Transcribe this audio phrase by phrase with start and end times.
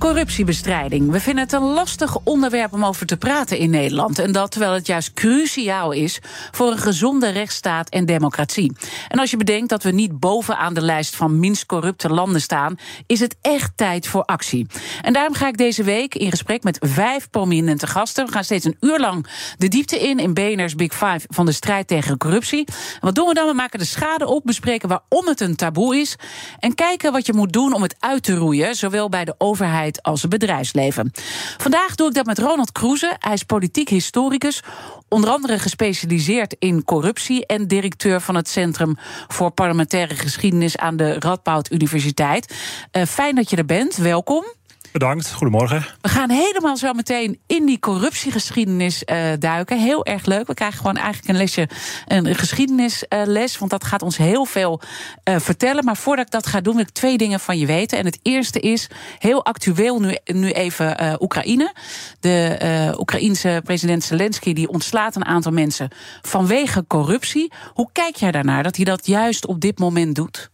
[0.00, 1.10] Corruptiebestrijding.
[1.10, 4.18] We vinden het een lastig onderwerp om over te praten in Nederland.
[4.18, 6.18] En dat terwijl het juist cruciaal is
[6.50, 8.72] voor een gezonde rechtsstaat en democratie.
[9.08, 12.76] En als je bedenkt dat we niet bovenaan de lijst van minst corrupte landen staan,
[13.06, 14.66] is het echt tijd voor actie.
[15.02, 18.26] En daarom ga ik deze week in gesprek met vijf prominente gasten.
[18.26, 19.26] We gaan steeds een uur lang
[19.58, 22.64] de diepte in in BNR's Big Five van de strijd tegen corruptie.
[22.66, 23.46] En wat doen we dan?
[23.46, 26.16] We maken de schade op, bespreken waarom het een taboe is.
[26.58, 29.88] En kijken wat je moet doen om het uit te roeien, zowel bij de overheid
[30.02, 31.10] als bedrijfsleven.
[31.56, 33.16] Vandaag doe ik dat met Ronald Kroeze.
[33.18, 34.62] Hij is politiek historicus,
[35.08, 38.96] onder andere gespecialiseerd in corruptie en directeur van het Centrum
[39.28, 42.54] voor Parlementaire Geschiedenis aan de Radboud Universiteit.
[42.92, 43.96] Uh, fijn dat je er bent.
[43.96, 44.59] Welkom.
[44.92, 45.86] Bedankt, goedemorgen.
[46.00, 49.80] We gaan helemaal zo meteen in die corruptiegeschiedenis uh, duiken.
[49.80, 50.46] Heel erg leuk.
[50.46, 51.68] We krijgen gewoon eigenlijk een lesje,
[52.06, 54.80] een geschiedenisles, want dat gaat ons heel veel
[55.28, 55.84] uh, vertellen.
[55.84, 57.98] Maar voordat ik dat ga doen, wil ik twee dingen van je weten.
[57.98, 61.74] En het eerste is, heel actueel nu, nu even Oekraïne.
[62.20, 65.88] De Oekraïense president Zelensky die ontslaat een aantal mensen
[66.22, 67.52] vanwege corruptie.
[67.74, 70.50] Hoe kijk jij daarnaar dat hij dat juist op dit moment doet?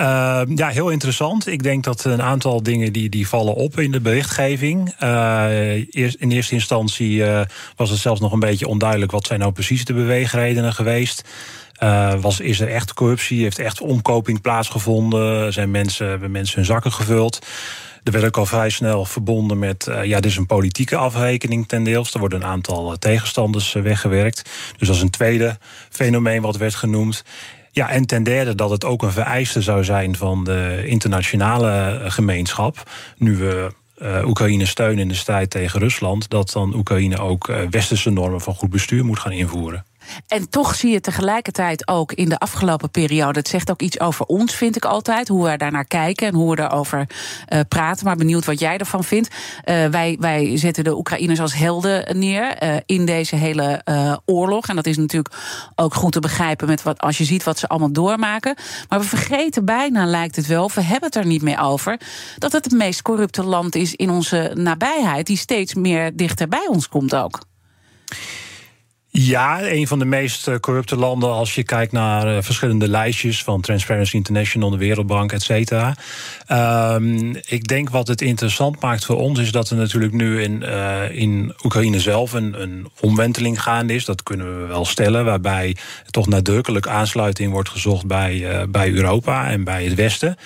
[0.00, 1.46] Uh, ja, heel interessant.
[1.46, 4.94] Ik denk dat een aantal dingen die, die vallen op in de berichtgeving.
[5.02, 7.40] Uh, eerst, in eerste instantie uh,
[7.76, 11.22] was het zelfs nog een beetje onduidelijk wat zijn nou precies de beweegredenen geweest.
[12.20, 13.42] was, is er echt corruptie?
[13.42, 15.52] Heeft echt omkoping plaatsgevonden?
[15.52, 17.46] Zijn mensen, hebben mensen hun zakken gevuld?
[18.06, 21.68] Er werd ook al vrij snel verbonden met, uh, ja, dit is een politieke afrekening
[21.68, 22.14] ten deels.
[22.14, 24.50] Er worden een aantal tegenstanders weggewerkt.
[24.76, 25.58] Dus dat is een tweede
[25.90, 27.24] fenomeen wat werd genoemd.
[27.76, 32.90] Ja, en ten derde dat het ook een vereiste zou zijn van de internationale gemeenschap.
[33.16, 33.70] Nu we
[34.02, 38.40] uh, Oekraïne steunen in de strijd tegen Rusland, dat dan Oekraïne ook uh, westerse normen
[38.40, 39.84] van goed bestuur moet gaan invoeren.
[40.26, 43.38] En toch zie je tegelijkertijd ook in de afgelopen periode.
[43.38, 45.28] Het zegt ook iets over ons, vind ik altijd.
[45.28, 47.06] Hoe we daarnaar kijken en hoe we daarover
[47.48, 48.04] uh, praten.
[48.04, 49.28] Maar benieuwd wat jij ervan vindt.
[49.28, 53.84] Uh, wij, wij zetten de Oekraïners als helden neer uh, in deze hele
[54.24, 54.68] oorlog.
[54.68, 55.34] En dat is natuurlijk
[55.74, 58.56] ook goed te begrijpen met wat, als je ziet wat ze allemaal doormaken.
[58.88, 62.00] Maar we vergeten bijna, lijkt het wel, we hebben het er niet meer over.
[62.38, 65.26] Dat het het meest corrupte land is in onze nabijheid.
[65.26, 67.40] Die steeds meer dichter bij ons komt ook.
[69.18, 73.42] Ja, een van de meest eh, corrupte landen als je kijkt naar uh, verschillende lijstjes
[73.42, 75.96] van Transparency International, de Wereldbank, et cetera.
[76.94, 80.62] Um, ik denk wat het interessant maakt voor ons is dat er natuurlijk nu in,
[80.62, 84.04] uh, in Oekraïne zelf een, een omwenteling gaande is.
[84.04, 85.76] Dat kunnen we wel stellen, waarbij
[86.10, 90.36] toch nadrukkelijk aansluiting wordt gezocht bij, bij Europa en bij het Westen.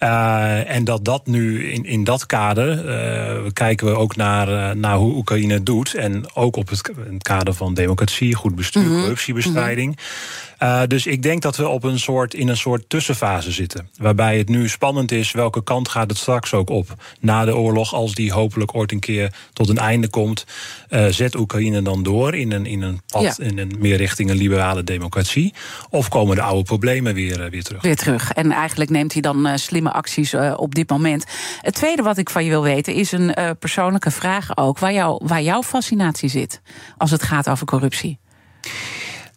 [0.00, 4.70] Uh, en dat dat nu in, in dat kader, uh, kijken we ook naar, uh,
[4.70, 5.94] naar hoe Oekraïne het doet.
[5.94, 9.00] En ook op het, het kader van democratie, goed bestuur, mm -hmm.
[9.00, 9.90] corruptiebestrijding.
[9.90, 10.54] Mm -hmm.
[10.62, 13.88] Uh, dus ik denk dat we op een soort, in een soort tussenfase zitten.
[13.98, 16.94] Waarbij het nu spannend is welke kant gaat het straks ook op.
[17.20, 20.44] Na de oorlog, als die hopelijk ooit een keer tot een einde komt,
[20.90, 23.34] uh, zet Oekraïne dan door in een, in een pad, ja.
[23.38, 25.54] in een meer richting een liberale democratie.
[25.90, 27.82] Of komen de oude problemen weer, uh, weer terug?
[27.82, 28.32] Weer terug.
[28.32, 31.24] En eigenlijk neemt hij dan slimme acties op dit moment.
[31.60, 34.78] Het tweede wat ik van je wil weten is een persoonlijke vraag ook.
[34.78, 36.60] Waar, jou, waar jouw fascinatie zit
[36.96, 38.18] als het gaat over corruptie.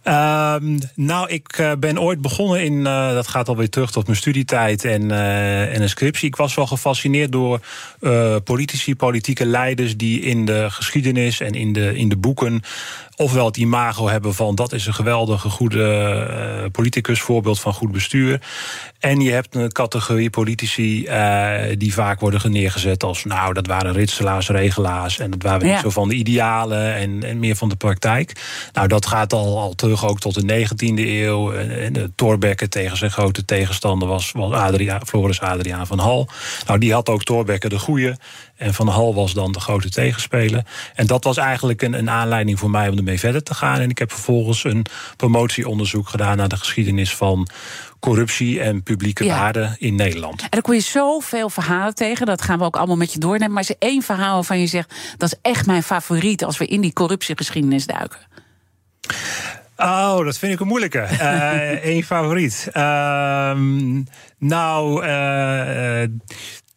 [0.09, 0.55] Uh,
[0.95, 4.85] nou, ik uh, ben ooit begonnen in, uh, dat gaat alweer terug tot mijn studietijd
[4.85, 6.27] en, uh, en een scriptie.
[6.27, 7.59] Ik was wel gefascineerd door
[8.43, 12.61] politici, politieke leiders die in de geschiedenis en in de, in de boeken
[13.21, 15.83] ofwel het imago hebben van dat is een geweldige goede
[16.63, 18.41] uh, politicus, voorbeeld van goed bestuur.
[18.99, 23.93] En je hebt een categorie politici uh, die vaak worden neergezet als nou dat waren
[23.93, 25.73] ritselaars, regelaars en dat waren ja.
[25.73, 28.41] niet zo van de idealen en, en meer van de praktijk.
[28.73, 31.51] Nou dat gaat al, al terug ook tot de 19e eeuw.
[31.53, 36.29] En, en Thorbecke tegen zijn grote tegenstander was, was Adriaan, Floris Adriaan van Hal.
[36.65, 38.17] Nou die had ook Thorbecke de goede.
[38.59, 40.65] En Van Hal was dan de grote tegenspeler.
[40.95, 43.79] En dat was eigenlijk een, een aanleiding voor mij om ermee verder te gaan.
[43.79, 44.85] En ik heb vervolgens een
[45.15, 47.47] promotieonderzoek gedaan naar de geschiedenis van
[47.99, 49.39] corruptie en publieke ja.
[49.39, 50.41] waarden in Nederland.
[50.41, 53.53] En dan kom je zoveel verhalen tegen, dat gaan we ook allemaal met je doornemen.
[53.53, 56.65] Maar is er één verhaal waarvan je zegt, dat is echt mijn favoriet als we
[56.65, 58.19] in die corruptiegeschiedenis duiken?
[59.77, 61.07] Oh, dat vind ik een moeilijke.
[61.83, 62.67] Eén uh, favoriet.
[62.73, 63.51] Uh,
[64.37, 66.03] nou, uh,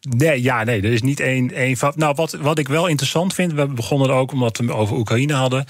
[0.09, 1.51] Nee, ja, nee, er is niet één.
[1.51, 1.77] één.
[1.95, 5.33] Nou, wat, wat ik wel interessant vind, we begonnen er ook omdat we over Oekraïne
[5.33, 5.65] hadden.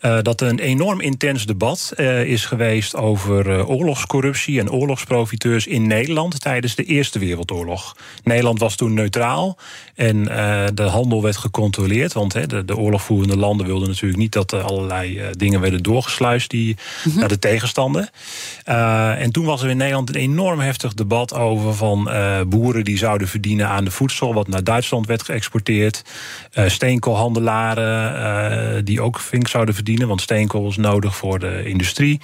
[0.00, 5.66] Uh, dat er een enorm intens debat uh, is geweest over uh, oorlogscorruptie en oorlogsprofiteurs
[5.66, 7.96] in Nederland tijdens de Eerste Wereldoorlog.
[8.24, 9.58] Nederland was toen neutraal
[9.94, 10.24] en
[10.74, 12.12] de handel werd gecontroleerd.
[12.12, 16.50] Want he, de, de oorlogvoerende landen wilden natuurlijk niet dat er allerlei dingen werden doorgesluist
[16.50, 17.20] die, mm -hmm.
[17.20, 18.10] naar de tegenstander.
[19.18, 22.10] en toen was er in Nederland een enorm heftig debat over van
[22.48, 26.02] boeren die zouden verdienen aan de voedsel, wat naar Duitsland werd geëxporteerd.
[26.54, 32.20] Uh, steenkoolhandelaren, uh, die ook vink zouden verdienen, want steenkool is nodig voor de industrie.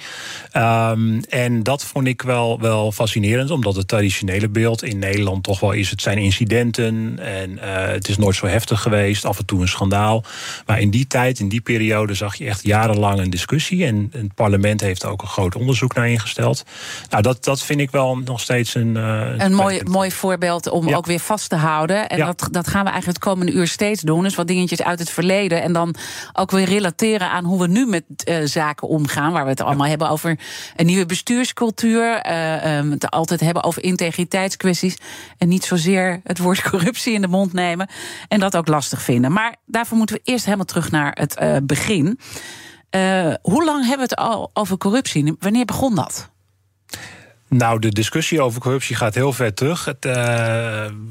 [0.57, 5.59] Um, en dat vond ik wel, wel fascinerend, omdat het traditionele beeld in Nederland toch
[5.59, 9.45] wel is: het zijn incidenten en uh, het is nooit zo heftig geweest, af en
[9.45, 10.23] toe een schandaal.
[10.65, 13.85] Maar in die tijd, in die periode, zag je echt jarenlang een discussie.
[13.85, 16.63] En het parlement heeft ook een groot onderzoek naar ingesteld.
[17.09, 18.95] Nou, dat, dat vind ik wel nog steeds een.
[18.95, 20.95] een, een mooi, mooi voorbeeld om ja.
[20.95, 22.09] ook weer vast te houden.
[22.09, 22.25] En ja.
[22.25, 24.23] dat, dat gaan we eigenlijk het komende uur steeds doen.
[24.23, 25.61] Dus wat dingetjes uit het verleden.
[25.61, 25.95] En dan
[26.33, 29.31] ook weer relateren aan hoe we nu met uh, zaken omgaan.
[29.31, 29.89] Waar we het allemaal ja.
[29.89, 30.39] hebben over
[30.75, 32.25] een nieuwe bestuurscultuur.
[32.25, 34.97] Uh, um, het altijd hebben over integriteitskwesties.
[35.37, 37.89] En niet zozeer het woord corruptie in de mond nemen.
[38.27, 39.31] En dat ook lastig vinden.
[39.31, 42.19] Maar daarvoor moeten we eerst helemaal terug naar het uh, begin.
[43.41, 45.35] hoe lang hebben we het al over corruptie?
[45.39, 46.31] Wanneer begon dat?
[47.57, 49.85] Nou, de discussie over corruptie gaat heel ver terug.
[49.85, 50.13] Het, uh,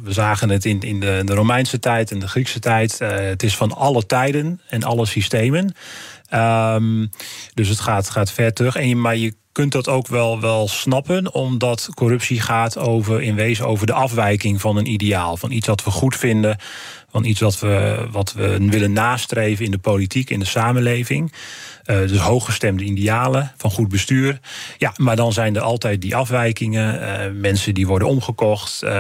[0.03, 2.99] we zagen het in, in de, de, Romeinse tijd en de Griekse tijd.
[3.03, 5.75] Uh, het is van alle tijden en alle systemen.
[6.35, 7.11] Um,
[7.55, 8.77] dus het gaat, gaat ver terug.
[8.77, 13.67] En maar je kunt dat ook wel, wel snappen, omdat corruptie gaat over, in wezen
[13.67, 15.37] over de afwijking van een ideaal.
[15.37, 16.57] Van iets wat we goed vinden,
[17.11, 21.33] van iets wat we, wat we willen nastreven in de politiek, in de samenleving.
[21.87, 24.41] Uh, dus hooggestemde idealen van goed bestuur.
[24.79, 27.01] Ja, maar dan zijn er altijd die afwijkingen.
[27.01, 28.83] Uh, mensen die worden omgekocht.
[28.83, 28.91] Uh,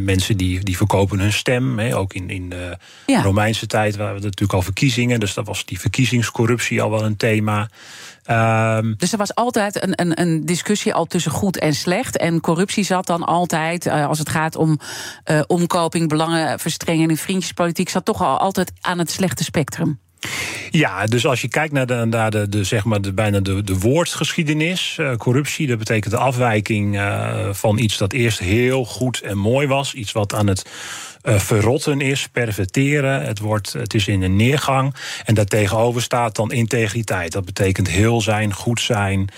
[0.00, 1.78] mensen die, die verkopen hun stem.
[1.78, 2.76] Hè, ook in, in de
[3.06, 3.22] ja.
[3.22, 5.20] Romeinse tijd waren we natuurlijk al verkiezingen.
[5.20, 7.68] Dus dat was die verkiezingscorruptie al wel een thema.
[8.30, 12.16] Um, dus er was altijd een, een, een, discussie al tussen goed en slecht.
[12.16, 14.78] En corruptie zat dan altijd, uh, als het gaat om
[15.30, 19.98] uh, omkoping, belangenverstrenging en vriendjespolitiek, zat toch al altijd aan het slechte spectrum.
[20.70, 24.96] Ja, dus als je kijkt naar de, de, zeg maar de, bijna de, de woordgeschiedenis,
[25.00, 29.66] uh, corruptie, dat betekent de afwijking uh, van iets dat eerst heel goed en mooi
[29.66, 30.70] was, iets wat aan het
[31.22, 33.22] uh, verrotten is, perverteren.
[33.22, 34.94] Het, wordt, het is in een neergang.
[35.24, 37.32] En daartegenover staat dan integriteit.
[37.32, 39.28] Dat betekent heel zijn, goed zijn.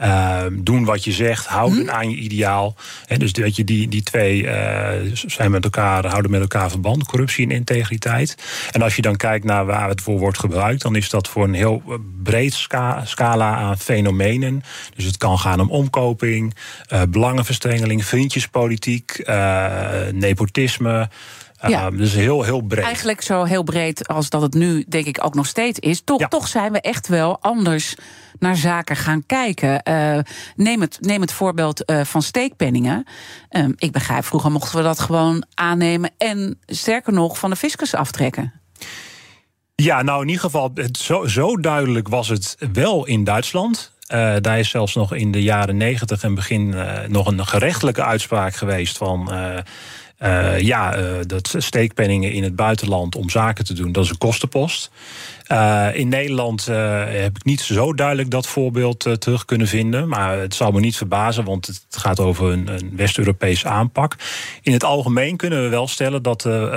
[0.00, 1.90] Uh, doen wat je zegt, houden mm.
[1.90, 2.76] aan je ideaal.
[3.16, 7.44] Dus dat je die, die twee uh, zijn met elkaar, houden met elkaar verband, corruptie
[7.44, 8.36] en integriteit.
[8.70, 11.44] En als je dan kijkt naar waar het voor wordt gebruikt, dan is dat voor
[11.44, 11.82] een heel
[12.22, 14.62] breed ska scala aan fenomenen.
[14.94, 16.54] Dus het kan gaan om omkoping,
[16.92, 19.22] uh, belangenverstrengeling, vriendjespolitiek,
[20.12, 21.08] nepotisme.
[21.66, 21.90] Ja.
[21.90, 22.84] Uh, dus heel, heel breed.
[22.84, 26.02] Eigenlijk zo heel breed als dat het nu, denk ik, ook nog steeds is.
[26.04, 26.28] Toch, ja.
[26.28, 27.94] toch zijn we echt wel anders
[28.38, 29.80] naar zaken gaan kijken.
[29.88, 30.18] Uh,
[30.56, 33.06] neem, het, neem het voorbeeld uh, van steekpenningen.
[33.50, 37.94] Uh, ik begrijp, vroeger mochten we dat gewoon aannemen en sterker nog van de fiscus
[37.94, 38.52] aftrekken.
[39.74, 43.92] Ja, nou in ieder geval, zo, zo duidelijk was het wel in Duitsland.
[44.14, 46.74] Uh, daar is zelfs nog in de jaren negentig en begin
[47.08, 49.32] nog een gerechtelijke uitspraak geweest van.
[50.58, 50.96] Ja,
[51.26, 54.90] dat steekpenningen in het buitenland om zaken te doen, dat is een kostenpost.
[55.52, 60.08] Uh, in Nederland heb ik niet zo duidelijk dat voorbeeld terug kunnen vinden.
[60.08, 64.16] Maar het zal me niet verbazen, want het gaat over een, een West-Europese aanpak.
[64.62, 66.72] In het algemeen kunnen we wel stellen dat er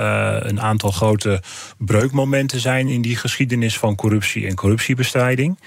[0.46, 1.42] een aantal grote
[1.78, 5.58] breukmomenten zijn in die geschiedenis van corruptie en corruptiebestrijding.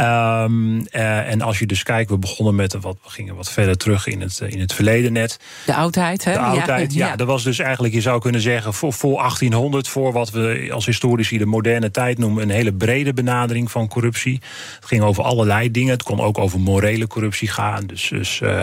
[0.00, 3.76] Um, uh, en als je dus kijkt, we begonnen met wat, we gingen wat verder
[3.76, 5.38] terug in het, in het verleden net.
[5.66, 6.32] De oudheid, hè?
[6.32, 7.04] De oudheid, ja.
[7.04, 7.10] ja.
[7.10, 7.16] ja.
[7.16, 10.86] Dat was dus eigenlijk, je zou kunnen zeggen, voor, voor 1800, voor wat we als
[10.86, 14.40] historici de moderne tijd noemen, een hele brede benadering van corruptie.
[14.74, 15.92] Het ging over allerlei dingen.
[15.92, 17.86] Het kon ook over morele corruptie gaan.
[17.86, 18.08] Dus.
[18.08, 18.60] dus uh,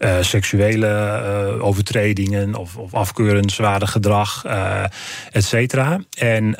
[0.00, 0.86] uh, seksuele
[1.56, 4.82] uh, overtredingen of, of afkeurenswaardig gedrag, uh,
[5.32, 6.00] et cetera.
[6.18, 6.58] En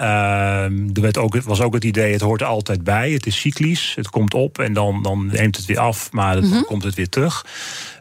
[0.95, 3.11] er werd ook, was ook het idee, het hoort altijd bij.
[3.11, 6.45] Het is cyclisch, het komt op en dan, dan neemt het weer af, maar dan
[6.45, 6.65] mm -hmm.
[6.65, 7.45] komt het weer terug.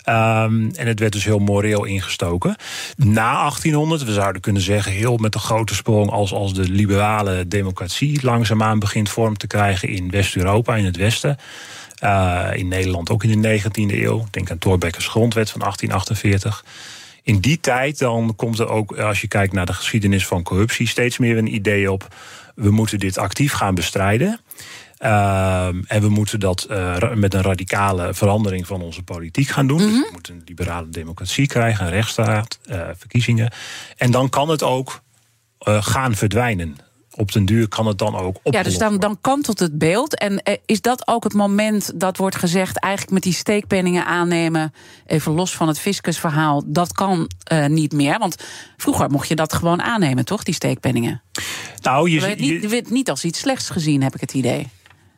[0.10, 2.56] Um, en het werd dus heel moreel ingestoken.
[2.96, 7.48] Na 1800, we zouden kunnen zeggen, heel met een grote sprong als, als de liberale
[7.48, 11.38] democratie langzaamaan begint vorm te krijgen in West-Europa, in het Westen.
[12.04, 14.26] Uh, in Nederland ook in de 19e eeuw.
[14.32, 16.66] Denk aan Thorbecke's grondwet van 1848.
[17.24, 20.88] In die tijd dan komt er ook, als je kijkt naar de geschiedenis van corruptie,
[20.88, 22.16] steeds meer een idee op.
[22.56, 24.40] We moeten dit actief gaan bestrijden.
[24.98, 29.78] Ehm, en we moeten dat uh, met een radicale verandering van onze politiek gaan doen.
[29.78, 33.52] dus we moeten een liberale democratie krijgen, een rechtsstaat, uh, verkiezingen.
[33.98, 35.02] En dan kan het ook
[35.60, 36.78] gaan verdwijnen
[37.20, 38.54] op den duur kan het dan ook op.
[38.54, 40.18] Ja, dus dan, dan kantelt het beeld.
[40.18, 44.74] En eh, is dat ook het moment dat wordt gezegd, eigenlijk met die steekpenningen aannemen,
[45.06, 48.20] even los van het fiscusverhaal, dat kan uh, niet meer?
[48.20, 48.36] Want
[48.78, 51.22] vroeger mocht je dat gewoon aannemen, toch, die steekpenningen?
[51.82, 54.68] Nou, je, werd niet, werd niet als iets slechts gezien, heb ik het idee.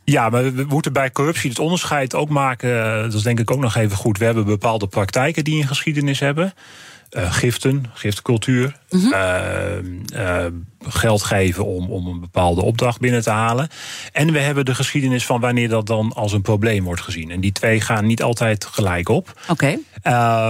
[0.04, 2.96] Ja, maar we moeten bij corruptie het onderscheid ook maken.
[2.96, 4.18] eh, Dat is denk ik ook nog even goed.
[4.18, 6.54] We hebben bepaalde praktijken die een geschiedenis hebben.
[7.12, 8.80] Uh, giften, giftcultuur.
[8.92, 10.04] Mm -hmm.
[10.16, 10.46] uh,
[10.88, 13.70] geld geven om, om een bepaalde opdracht binnen te halen.
[14.12, 17.32] En we hebben de geschiedenis van wanneer dat dan als een probleem wordt gezien.
[17.32, 19.34] En die twee gaan niet altijd gelijk op.
[19.50, 19.52] Oké.
[19.52, 19.80] Okay.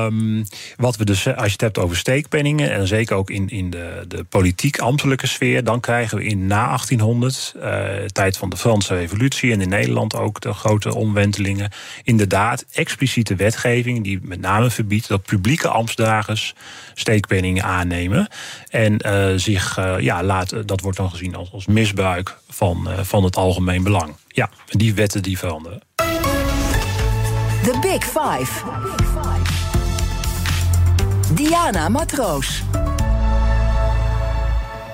[0.05, 0.45] Um,
[0.77, 4.05] wat we dus, als je het hebt over steekpenningen, en zeker ook in, in de,
[4.07, 7.63] de politiek-ambtelijke sfeer, dan krijgen we in na 1800, uh,
[8.05, 11.71] tijd van de Franse Revolutie en in Nederland ook de grote omwentelingen,
[12.03, 16.55] inderdaad expliciete wetgeving die met name verbiedt dat publieke ambtsdragers
[16.93, 18.27] steekpenningen aannemen.
[18.70, 23.24] En uh, zich, uh, ja, laat, dat wordt dan gezien als, als misbruik van, van
[23.24, 24.16] het algemeen belang.
[24.28, 25.82] Ja, die wetten die veranderen.
[27.64, 28.64] The Big Five.
[31.34, 32.64] Diana Matroos.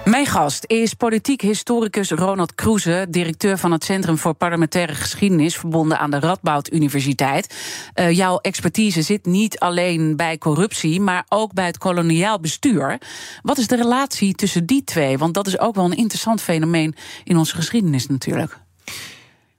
[0.07, 5.99] Mijn gast is politiek historicus Ronald Kroeze, directeur van het Centrum voor Parlementaire Geschiedenis, verbonden
[5.99, 7.55] aan de Radboud Universiteit.
[7.95, 12.97] Uh, jouw expertise zit niet alleen bij corruptie, maar ook bij het koloniaal bestuur.
[13.41, 15.17] Wat is de relatie tussen die twee?
[15.17, 18.57] Want dat is ook wel een interessant fenomeen in onze geschiedenis natuurlijk.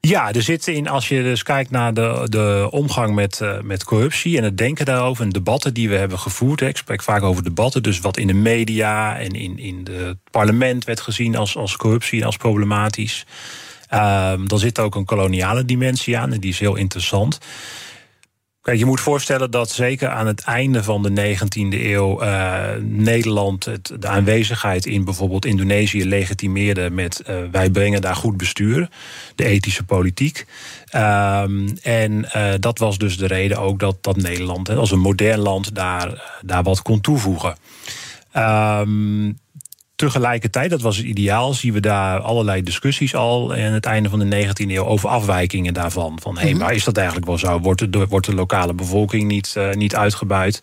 [0.01, 3.85] Ja, er zitten in, als je dus kijkt naar de, de omgang met, uh, met
[3.85, 6.61] corruptie en het denken daarover en debatten die we hebben gevoerd.
[6.61, 10.85] Ik spreek vaak over debatten, dus wat in de media en in, in het parlement
[10.85, 13.27] werd gezien als, als corruptie en als problematisch.
[13.93, 17.39] Uh, dan zit ook een koloniale dimensie aan en die is heel interessant.
[18.69, 23.65] Kijk, je moet voorstellen dat zeker aan het einde van de 19e eeuw uh, Nederland
[23.65, 28.89] het, de aanwezigheid in bijvoorbeeld Indonesië legitimeerde met uh, wij brengen daar goed bestuur,
[29.35, 30.47] de ethische politiek.
[30.97, 32.29] Um, en
[32.61, 36.63] dat was dus de reden ook dat, dat Nederland als een modern land daar, daar
[36.63, 37.57] wat kon toevoegen.
[38.37, 39.39] Um,
[39.99, 44.19] Tegelijkertijd, dat was het ideaal, zien we daar allerlei discussies al aan het einde van
[44.19, 46.19] de 19e eeuw over afwijkingen daarvan.
[46.23, 47.61] Van hé, hey, maar is dat eigenlijk wel zo?
[47.61, 50.63] Wordt de, wordt de lokale bevolking niet, uh, niet uitgebuit?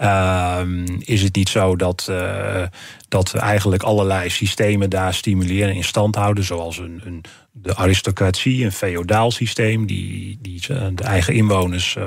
[0.00, 0.60] Uh,
[0.98, 2.62] is het niet zo dat, uh,
[3.10, 7.76] dat we eigenlijk allerlei systemen daar stimuleren en in stand houden, zoals een, een, de
[7.76, 10.60] aristocratie, een feodaal systeem, die, die
[10.94, 12.04] de eigen inwoners uh,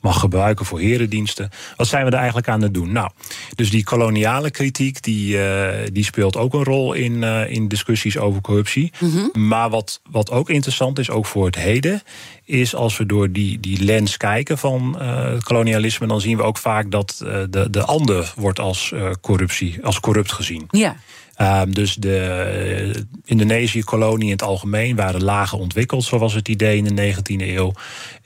[0.00, 1.50] mag gebruiken voor herendiensten.
[1.76, 2.92] Wat zijn we er eigenlijk aan het doen?
[2.92, 3.10] Nou,
[3.54, 8.18] dus die koloniale kritiek, die, uh, die speelt ook een rol in, uh, in discussies
[8.18, 8.92] over corruptie.
[8.98, 9.46] Mm -hmm.
[9.46, 12.02] Maar wat, wat ook interessant is, ook voor het heden,
[12.44, 16.58] is als we door die, die lens kijken van het kolonialisme, dan zien we ook
[16.58, 17.16] vaak dat
[17.50, 20.66] de, de ander wordt als corruptie, als corrupt gezien.
[20.70, 20.96] Ja.
[21.40, 26.76] Uh, dus de uh, Indonesië-kolonie in het algemeen waren lager ontwikkeld, zo was het idee
[26.76, 27.72] in de 19e eeuw.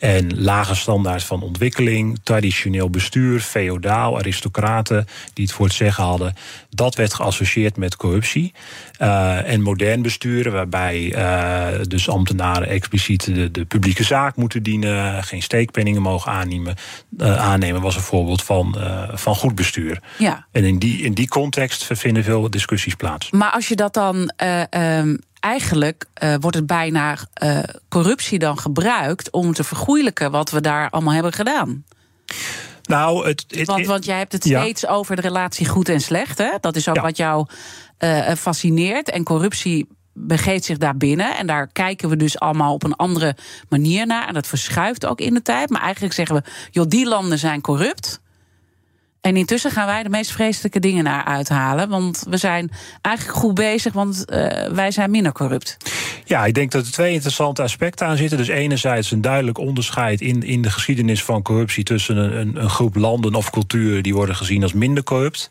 [0.02, 6.34] En lage standaard van ontwikkeling, traditioneel bestuur, feodaal, aristocraten die het voor het zeggen hadden.
[6.70, 8.52] Dat werd geassocieerd met corruptie.
[8.98, 11.14] Uh, en modern besturen, waarbij
[11.88, 16.74] dus ambtenaren expliciet de, de, publieke zaak moeten dienen, geen steekpenningen mogen aannemen,
[17.18, 18.76] aannemen was een voorbeeld van,
[19.12, 20.00] van goed bestuur.
[20.18, 20.46] Ja.
[20.52, 23.30] En in die, in die context vinden veel discussies plaats.
[23.30, 24.32] Maar als je dat dan.
[25.42, 27.58] Eigenlijk uh, wordt het bijna uh,
[27.88, 31.84] corruptie dan gebruikt om te vergoeilijken wat we daar allemaal hebben gedaan.
[32.82, 34.60] Nou, het, het, want, want jij hebt het ja.
[34.60, 36.38] steeds over de relatie goed en slecht.
[36.38, 36.50] Hè?
[36.60, 37.02] Dat is ook ja.
[37.02, 37.46] wat jou
[37.98, 39.10] uh, fascineert.
[39.10, 41.36] En corruptie begeeft zich daar binnen.
[41.36, 43.36] En daar kijken we dus allemaal op een andere
[43.68, 44.28] manier naar.
[44.28, 45.70] En dat verschuift ook in de tijd.
[45.70, 48.20] Maar eigenlijk zeggen we, joh, die landen zijn corrupt.
[49.22, 51.88] En intussen gaan wij de meest vreselijke dingen naar uithalen.
[51.88, 52.70] Want we zijn
[53.02, 55.76] eigenlijk goed bezig, want uh, wij zijn minder corrupt.
[56.24, 58.38] Ja, ik denk dat er twee interessante aspecten aan zitten.
[58.38, 61.84] Dus enerzijds een duidelijk onderscheid in, in de geschiedenis van corruptie...
[61.84, 65.50] tussen een, een groep landen of culturen die worden gezien als minder corrupt...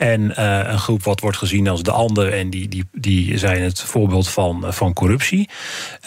[0.00, 2.32] En uh, een groep wat wordt gezien als de ander.
[2.32, 5.48] En die, die, die zijn het voorbeeld van, van corruptie.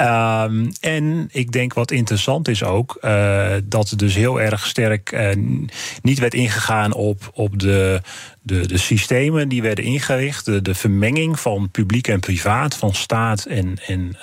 [0.01, 2.97] Um, en ik denk wat interessant is ook.
[3.01, 5.35] Uh, dat er dus heel erg sterk
[6.01, 8.01] niet werd ingegaan op, op de,
[8.43, 10.45] de, de systemen die werden ingericht.
[10.45, 12.75] De, de vermenging van publiek en privaat.
[12.75, 14.15] Van staat en, en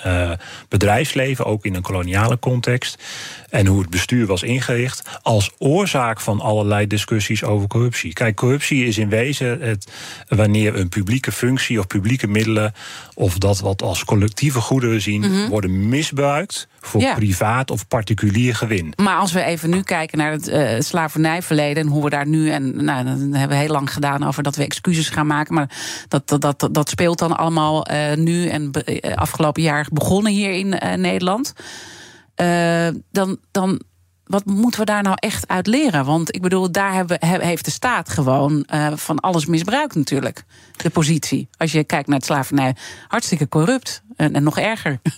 [0.69, 1.45] bedrijfsleven.
[1.45, 3.03] Ook in een koloniale context.
[3.49, 5.19] En hoe het bestuur was ingericht.
[5.21, 8.13] Als oorzaak van allerlei discussies over corruptie.
[8.13, 9.91] Kijk, corruptie is in wezen het,
[10.27, 12.73] wanneer een publieke functie of publieke middelen,
[13.13, 15.47] of dat wat als collectieve goederen zien, Mhm.
[15.49, 17.13] worden misbruikt voor Ja.
[17.13, 18.93] privaat of particulier gewin.
[18.95, 22.49] Maar als we even nu kijken naar het eh, slavernijverleden en hoe we daar nu.
[22.49, 25.53] En nou, dat hebben we heel lang gedaan over dat we excuses gaan maken.
[25.53, 25.69] Maar
[26.07, 30.31] dat, dat, dat, dat speelt dan allemaal eh, nu en be- eh, afgelopen jaar begonnen
[30.31, 31.53] hier in Nederland.
[33.11, 33.37] Dan.
[33.51, 33.81] dan
[34.23, 36.05] wat moeten we daar nou echt uit leren?
[36.05, 40.43] Want ik bedoel, daar hebben, he- heeft de staat gewoon van alles misbruikt natuurlijk.
[40.77, 41.49] De positie.
[41.57, 42.75] Als je kijkt naar het slavernij.
[43.07, 44.03] Hartstikke corrupt.
[44.15, 44.99] En, en nog erger.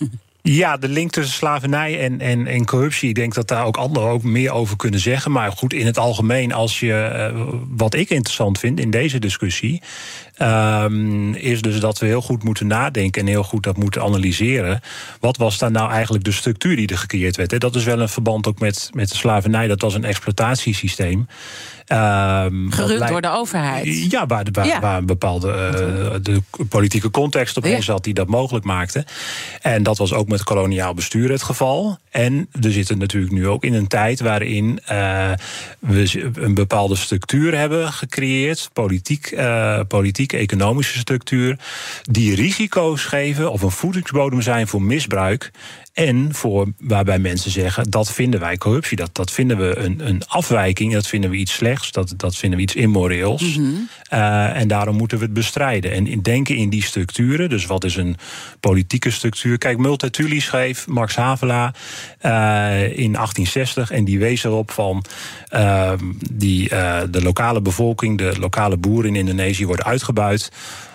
[0.48, 3.08] Ja, de link tussen slavernij en, en, en corruptie.
[3.08, 5.30] Ik denk dat daar ook anderen ook meer over kunnen zeggen.
[5.32, 6.92] Maar goed, in het algemeen, als je.
[6.92, 9.82] eh, wat ik interessant vind in deze discussie.
[10.36, 14.80] Ehm, is dus dat we heel goed moeten nadenken en heel goed dat moeten analyseren.
[15.20, 17.50] Wat was daar nou eigenlijk de structuur die er gecreëerd werd?
[17.50, 17.58] Hè?
[17.58, 19.66] Dat is wel een verband ook met, met de slavernij.
[19.66, 21.26] Dat was een exploitatiesysteem.
[21.86, 24.10] Gerund leidt- door de overheid.
[24.10, 24.80] Ja, waar, waar, Ja.
[24.80, 27.80] waar een bepaalde eh, de politieke context omheen Ja.
[27.80, 29.04] zat die dat mogelijk maakte.
[29.60, 31.98] En dat was ook met koloniaal bestuur het geval.
[32.14, 35.32] En we zitten natuurlijk nu ook in een tijd waarin eh,
[35.78, 41.58] we een bepaalde structuur hebben gecreëerd, politiek, eh, politieke, economische structuur,
[42.02, 45.50] die risico's geven of een voedingsbodem zijn voor misbruik.
[45.94, 48.96] En voor waarbij mensen zeggen dat vinden wij corruptie.
[48.96, 52.58] Dat, dat vinden we een, een afwijking, dat vinden we iets slechts, dat, dat vinden
[52.58, 53.58] we iets immoreels.
[54.08, 55.92] Eh, en daarom moeten we het bestrijden.
[55.92, 58.16] En in, denken in die structuren, dus wat is een
[58.60, 59.58] politieke structuur?
[59.58, 61.74] Kijk, Multatuli schreef, Max Havela,
[62.18, 63.90] eh, in 1860.
[63.90, 65.04] En die wees erop van
[65.48, 70.50] ehm, die, eh, de lokale bevolking, de lokale boeren in Indonesië worden uitgebuit.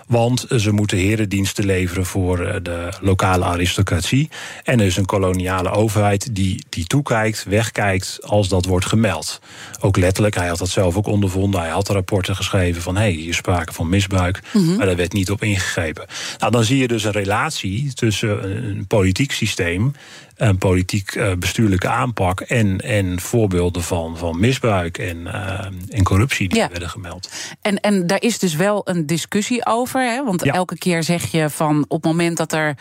[0.10, 4.30] Want ze moeten herendiensten leveren voor eh, de lokale aristocratie.
[4.64, 9.40] En er is een koloniale overheid die, die toekijkt, wegkijkt als dat wordt gemeld.
[9.80, 11.60] Ook letterlijk, hij had dat zelf ook ondervonden.
[11.60, 14.42] Hij had rapporten geschreven van hé, hey, hier sprake van misbruik.
[14.78, 16.06] Maar daar werd niet op ingegrepen.
[16.38, 19.94] Nou, dan zie je dus een relatie tussen een politiek systeem
[20.40, 26.50] een politiek eh, bestuurlijke aanpak en, en voorbeelden van, van misbruik en, eh, en corruptie
[26.50, 26.70] die Ja.
[26.70, 27.30] werden gemeld.
[27.62, 30.02] En, en daar is dus wel een discussie over.
[30.02, 30.24] Hè?
[30.24, 30.54] Want Ja.
[30.54, 32.78] elke keer zeg je van op het moment dat er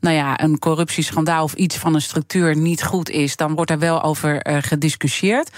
[0.00, 3.78] nou ja, een corruptieschandaal of iets van een structuur niet goed is, dan wordt er
[3.78, 5.50] wel over eh, gediscussieerd.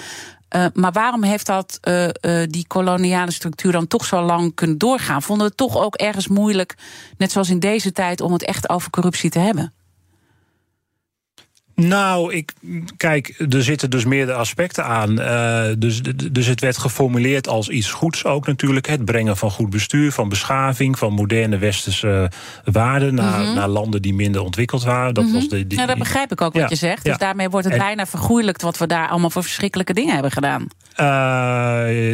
[0.74, 1.80] Maar waarom heeft dat,
[2.48, 5.22] die koloniale structuur dan toch zo lang kunnen doorgaan?
[5.22, 6.74] Vonden we het toch ook ergens moeilijk,
[7.18, 9.72] net zoals in deze tijd, om het echt over corruptie te hebben?
[11.86, 12.52] Nou, ik,
[12.96, 15.20] kijk, er zitten dus meerdere aspecten aan.
[15.20, 16.00] Eh, dus,
[16.32, 18.86] dus het werd geformuleerd als iets goeds ook natuurlijk.
[18.86, 22.30] Het brengen van goed bestuur, van beschaving, van moderne westerse
[22.64, 25.14] waarden naar, naar landen die minder ontwikkeld waren.
[25.14, 27.02] Dat was de, die- Nou, dat begrijp ik ook Ja, wat je zegt.
[27.04, 27.18] Dus ja.
[27.18, 30.66] daarmee wordt het En- bijna vergoeilijkt wat we daar allemaal voor verschrikkelijke dingen hebben gedaan.
[30.94, 31.06] Eh,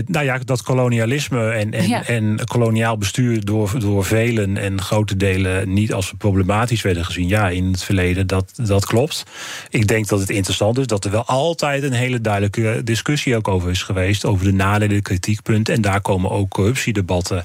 [0.06, 2.06] nou ja, dat kolonialisme en, en, Ja.
[2.06, 7.28] en koloniaal bestuur door, door velen en grote delen niet als problematisch werden gezien.
[7.28, 9.24] Ja, in het verleden, dat, dat klopt.
[9.68, 13.48] Ik denk dat het interessant is dat er wel altijd een hele duidelijke discussie ook
[13.48, 14.24] over is geweest.
[14.24, 15.74] Over de nadelen, de kritiekpunten.
[15.74, 17.44] En daar komen ook corruptiedebatten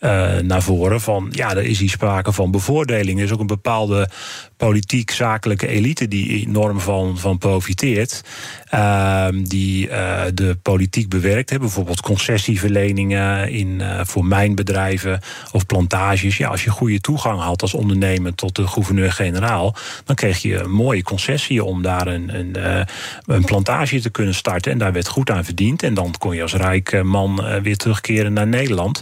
[0.00, 1.00] eh, naar voren.
[1.00, 3.18] Van ja, er is hier sprake van bevoordeling.
[3.18, 4.08] Er is ook een bepaalde
[4.56, 8.22] politiek-zakelijke elite die enorm van, van profiteert.
[8.68, 11.68] Ehm, die eh, de politiek bewerkt hebben.
[11.68, 15.20] Bijvoorbeeld concessieverleningen in, eh, voor mijnbedrijven
[15.52, 16.36] of plantages.
[16.36, 20.70] Ja, als je goede toegang had als ondernemer tot de gouverneur-generaal, dan kreeg je een
[20.70, 22.86] mooie concessie om daar een, een,
[23.26, 24.72] een plantage te kunnen starten.
[24.72, 25.82] En daar werd goed aan verdiend.
[25.82, 29.00] En dan kon je als rijk man weer terugkeren naar Nederland.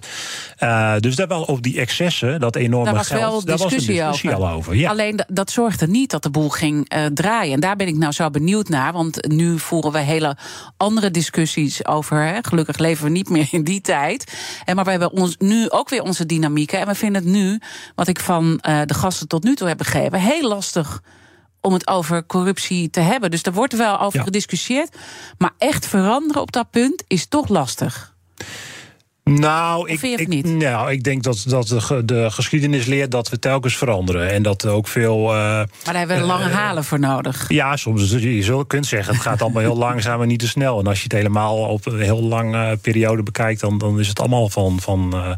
[0.95, 3.73] Eh, dus daar wel op die excessen, dat enorme Daar was geld, wel daar was
[3.73, 4.35] een discussie over.
[4.35, 4.75] al over.
[4.75, 4.91] Ja.
[4.91, 7.55] Alleen dat zorgde niet dat de boel ging eh, draaien.
[7.55, 8.93] En daar ben ik nou zo benieuwd naar.
[8.93, 10.37] Want nu voeren we hele
[10.77, 12.23] andere discussies over.
[12.23, 12.39] Hè.
[12.43, 14.33] Gelukkig leven we niet meer in die tijd.
[14.65, 16.79] En maar we hebben ons, nu ook weer onze dynamieken.
[16.81, 17.61] En we vinden het nu,
[17.95, 21.03] wat ik van eh, de gasten tot nu toe heb begrepen, heel lastig
[21.61, 23.31] om het over corruptie te hebben.
[23.31, 24.25] Dus er wordt wel over Ja.
[24.25, 24.97] gediscussieerd.
[25.39, 28.15] Maar echt veranderen op dat punt is toch lastig.
[29.29, 30.47] Nou, ik, ik, niet?
[30.47, 34.31] nou, ik denk dat, dat de, de geschiedenis leert dat we telkens veranderen.
[34.31, 35.19] En dat ook veel.
[35.19, 37.45] eh, Maar daar hebben we lange halen voor nodig.
[37.49, 40.49] ja, soms het- je zult kunt zeggen, het gaat allemaal heel langzaam en niet te
[40.49, 40.79] snel.
[40.79, 44.21] En als je het helemaal op een heel lange periode bekijkt, dan, dan is het
[44.21, 45.31] allemaal van, van eh,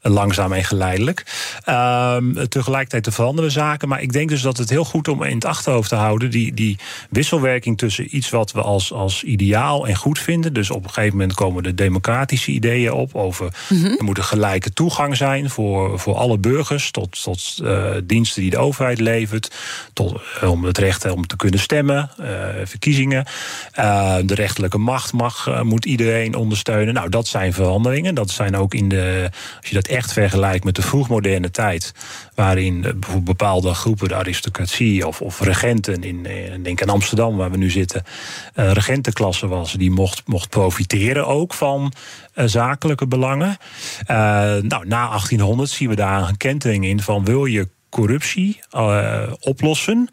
[0.00, 1.24] langzaam en geleidelijk.
[1.64, 3.88] Ehm, tegelijkertijd te veranderen zaken.
[3.88, 6.54] Maar ik denk dus dat het heel goed om in het achterhoofd te houden, die,
[6.54, 6.78] die
[7.10, 10.52] wisselwerking tussen iets wat we als, als ideaal en goed vinden.
[10.52, 13.54] Dus op een gegeven moment komen de democratische ideeën op over over.
[13.98, 18.50] Er moet een gelijke toegang zijn voor, voor alle burgers tot, tot uh, diensten die
[18.50, 19.54] de overheid levert.
[19.92, 22.26] Tot, om het recht om te kunnen stemmen, uh,
[22.64, 23.26] verkiezingen.
[23.78, 26.94] Uh, de rechterlijke macht mag, moet iedereen ondersteunen.
[26.94, 28.14] Nou, dat zijn veranderingen.
[28.14, 29.30] Dat zijn ook in de,
[29.60, 31.92] als je dat echt vergelijkt met de vroegmoderne tijd,
[32.34, 37.50] waarin bijvoorbeeld bepaalde groepen, de aristocratie of, of regenten, in, in, denk aan Amsterdam, waar
[37.50, 38.04] we nu zitten,
[38.54, 41.92] regentenklasse was, die mocht, mocht profiteren ook van
[42.34, 43.56] zakelijke belangen.
[44.10, 44.16] Uh,
[44.62, 50.08] nou, na 1800 zien we daar een kentering in van wil je corruptie uh, oplossen,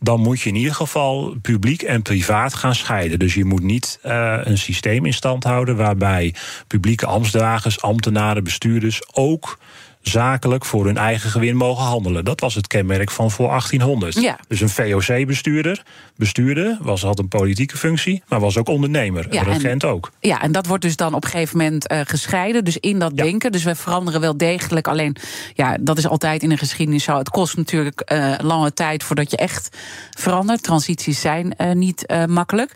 [0.00, 3.18] dan moet je in ieder geval publiek en privaat gaan scheiden.
[3.18, 6.34] Dus je moet niet uh, een systeem in stand houden waarbij
[6.66, 9.58] publieke ambtsdragers, ambtenaren, bestuurders ook
[10.00, 12.24] zakelijk voor hun eigen gewin mogen handelen.
[12.24, 14.14] Dat was het kenmerk van voor 1800.
[14.14, 14.38] Ja.
[14.48, 15.82] Dus een VOC-bestuurder
[16.16, 19.26] bestuurde, was, had een politieke functie, maar was ook ondernemer.
[19.30, 20.10] Ja, en regent ook.
[20.20, 22.64] Ja, en dat wordt dus dan op een gegeven moment uh, gescheiden.
[22.64, 23.22] Dus in dat ja.
[23.22, 23.52] denken.
[23.52, 24.88] Dus we veranderen wel degelijk.
[24.88, 25.16] Alleen,
[25.54, 27.18] ja, dat is altijd in de geschiedenis zo.
[27.18, 29.76] Het kost natuurlijk uh, lange tijd voordat je echt
[30.10, 30.62] verandert.
[30.62, 32.72] Transities zijn uh, niet makkelijk.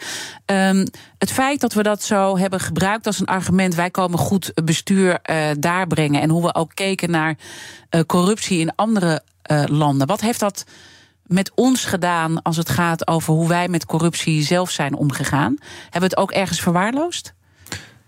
[0.46, 0.84] Um,
[1.22, 5.18] het feit dat we dat zo hebben gebruikt als een argument, wij komen goed bestuur
[5.30, 6.20] uh, daar brengen.
[6.20, 7.36] En hoe we ook keken naar
[7.90, 10.06] uh, corruptie in andere uh, landen.
[10.06, 10.64] Wat heeft dat
[11.26, 15.56] met ons gedaan als het gaat over hoe wij met corruptie zelf zijn omgegaan?
[15.82, 17.34] Hebben we het ook ergens verwaarloosd?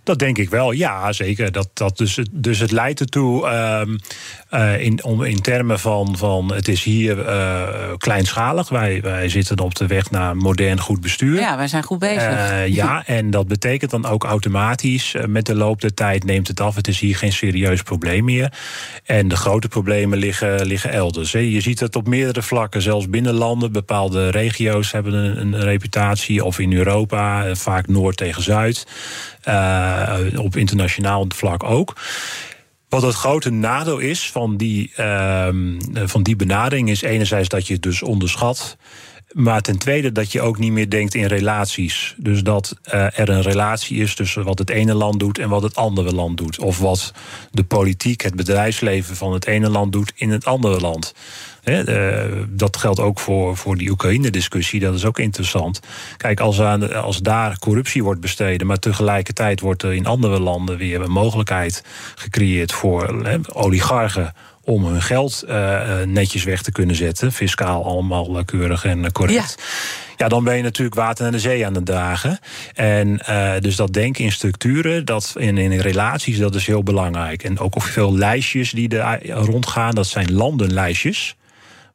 [0.05, 1.53] Dat denk ik wel, ja, zeker.
[1.53, 3.99] Dat, dat dus, dus het leidt ertoe, um,
[4.51, 7.63] uh, in, om, in termen van, van het is hier uh,
[7.99, 8.69] kleinschalig.
[8.69, 11.41] Wij, wij zitten op de weg naar modern goed bestuur.
[11.41, 12.23] Ja, wij zijn goed bezig.
[12.23, 16.61] Uh, ja, en dat betekent dan ook automatisch, met de loop der tijd neemt het
[16.61, 16.75] af.
[16.75, 18.53] Het is hier geen serieus probleem meer.
[19.05, 21.33] En de grote problemen liggen, liggen elders.
[21.33, 23.73] Je ziet het op meerdere vlakken, zelfs binnen landen.
[23.73, 28.87] Bepaalde regio's hebben een, een reputatie, of in Europa, vaak Noord tegen Zuid.
[29.49, 29.94] Uh,
[30.37, 31.97] op internationaal vlak ook.
[32.89, 35.49] Wat het grote nadeel is van die, uh,
[35.93, 38.77] van die benadering is enerzijds dat je het dus onderschat.
[39.35, 42.15] Maar ten tweede dat je ook niet meer denkt in relaties.
[42.17, 45.63] Dus dat uh, er een relatie is tussen wat het ene land doet en wat
[45.63, 46.59] het andere land doet.
[46.59, 47.13] Of wat
[47.51, 51.15] de politiek, het bedrijfsleven van het ene land doet in het andere land.
[51.63, 51.89] He,
[52.29, 54.81] uh, dat geldt ook voor, voor die Oekraïne-discussie.
[54.81, 55.81] Dat is ook interessant.
[56.17, 60.77] Kijk, als, aan, als daar corruptie wordt bestreden, maar tegelijkertijd wordt er in andere landen
[60.77, 66.97] weer een mogelijkheid gecreëerd voor he, oligarchen om hun geld uh, netjes weg te kunnen
[66.97, 67.33] zetten.
[67.33, 69.57] Fiscaal allemaal keurig en correct.
[69.59, 69.65] Ja.
[70.17, 72.39] Ja, dan ben je natuurlijk water naar de zee aan het dragen.
[72.75, 73.21] En
[73.61, 77.43] dus dat denken in structuren, dat in, in relaties, dat is heel belangrijk.
[77.43, 81.37] En ook of veel lijstjes die er rondgaan, dat zijn landenlijstjes.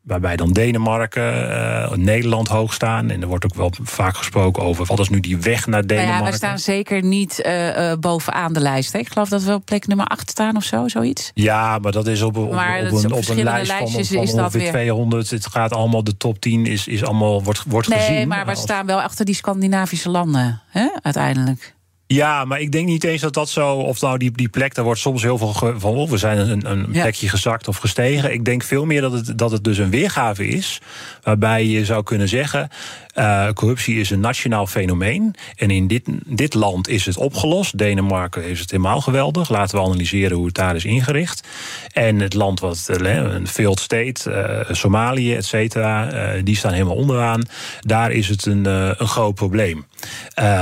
[0.09, 3.09] Waarbij dan Denemarken, uh, Nederland hoog staan.
[3.09, 6.13] En er wordt ook wel vaak gesproken over wat is nu die weg naar Denemarken.
[6.13, 8.93] Nou ja, we staan zeker niet uh, uh, bovenaan de lijst.
[8.93, 8.99] Hè?
[8.99, 11.31] Ik geloof dat we op plek nummer 8 staan of zo, zoiets.
[11.33, 14.17] Ja, maar dat is op, op, op, op een, op een lijst van, van, van
[14.17, 15.29] ongeveer 200.
[15.29, 18.13] Het gaat allemaal, de top 10 is, is allemaal, wordt, wordt nee, gezien.
[18.13, 21.77] Nee, maar we staan wel achter die Scandinavische landen, hè, uiteindelijk.
[22.13, 23.75] Ja, maar ik denk niet eens dat dat zo.
[23.75, 25.95] Of nou, die, die plek, daar wordt soms heel veel van.
[25.95, 27.01] Oh, we zijn een, een ja.
[27.01, 28.33] plekje gezakt of gestegen.
[28.33, 30.81] Ik denk veel meer dat het, dat het dus een weergave is.
[31.29, 32.69] Waarbij je zou kunnen zeggen.
[33.15, 35.35] Uh, corruptie is een nationaal fenomeen.
[35.55, 37.77] En in dit, dit land is het opgelost.
[37.77, 39.49] Denemarken is het helemaal geweldig.
[39.49, 41.47] Laten we analyseren hoe het daar is ingericht.
[41.93, 44.31] En het land wat een failed state,
[44.69, 46.11] uh, Somalië, et cetera,
[46.43, 47.43] die staan helemaal onderaan.
[47.79, 49.85] Daar is het een, een groot probleem.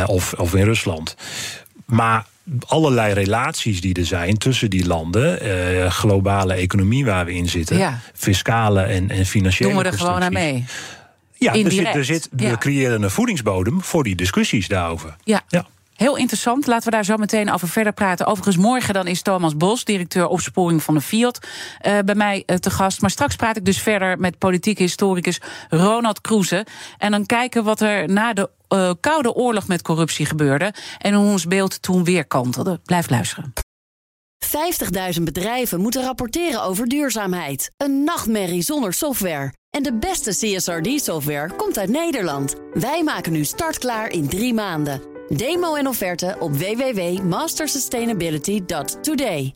[0.06, 1.16] of, of in Rusland.
[1.86, 2.26] Maar
[2.68, 7.78] allerlei relaties die er zijn tussen die landen, uh, globale economie waar we in zitten,
[7.78, 8.00] ja.
[8.14, 9.74] fiscale en, en financiële.
[9.74, 10.66] Doen we er gewoon aan mee?
[11.34, 12.58] Ja, er zit, er zit, we ja.
[12.58, 15.16] creëren een voedingsbodem voor die discussies daarover.
[15.24, 15.42] Ja.
[15.48, 15.66] ja.
[15.98, 16.68] Heel interessant.
[16.68, 18.26] Laten we daar zo meteen over verder praten.
[18.26, 21.40] Overigens, morgen dan is Thomas Bos, directeur opsporing van de Fiat,
[21.88, 23.02] uh, bij mij uh, te gast.
[23.02, 26.66] Maar straks praat ik dus verder met politieke historicus Ronald Kroeze.
[26.98, 30.74] En dan kijken wat er na de uh, Koude Oorlog met corruptie gebeurde.
[30.98, 32.80] En hoe ons beeld toen weer kantelde.
[32.84, 33.54] Blijf luisteren.
[35.18, 37.72] 50.000 bedrijven moeten rapporteren over duurzaamheid.
[37.78, 39.54] Een nachtmerrie zonder software.
[39.70, 42.56] En de beste CSRD-software komt uit Nederland.
[42.74, 45.02] Wij maken nu startklaar in drie maanden.
[45.28, 49.56] Demo en offerte op www.mastersustainability.today.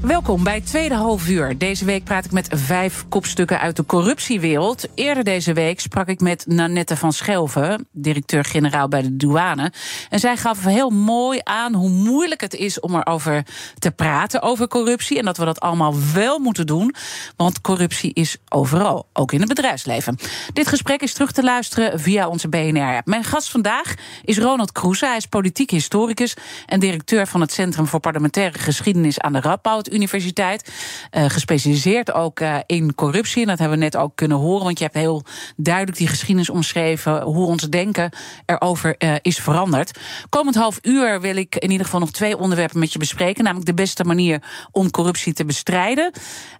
[0.00, 1.58] Welkom bij tweede halfuur.
[1.58, 4.88] Deze week praat ik met vijf kopstukken uit de corruptiewereld.
[4.94, 9.72] Eerder deze week sprak ik met Nanette van Schelven, directeur-generaal bij de douane.
[10.10, 13.42] En zij gaf heel mooi aan hoe moeilijk het is om erover
[13.78, 15.18] te praten, over corruptie.
[15.18, 16.94] En dat we dat allemaal wel moeten doen,
[17.36, 20.18] want corruptie is overal, ook in het bedrijfsleven.
[20.52, 23.06] Dit gesprek is terug te luisteren via onze BNR-app.
[23.06, 25.06] Mijn gast vandaag is Ronald Kroese.
[25.06, 29.86] Hij is politiek historicus en directeur van het Centrum voor Parlementaire Geschiedenis aan de Radboud
[29.94, 30.72] Universiteit.
[31.10, 33.42] Uh, gespecialiseerd ook uh, in corruptie.
[33.42, 35.22] En dat hebben we net ook kunnen horen, want je hebt heel
[35.56, 37.22] duidelijk die geschiedenis omschreven.
[37.22, 38.10] hoe ons denken
[38.46, 39.98] erover uh, is veranderd.
[40.28, 43.44] Komend half uur wil ik in ieder geval nog twee onderwerpen met je bespreken.
[43.44, 46.12] Namelijk de beste manier om corruptie te bestrijden.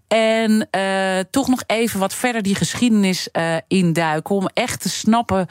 [0.08, 0.68] En
[1.30, 3.28] toch nog even wat verder die geschiedenis
[3.68, 4.34] induiken.
[4.34, 5.46] Om echt te snappen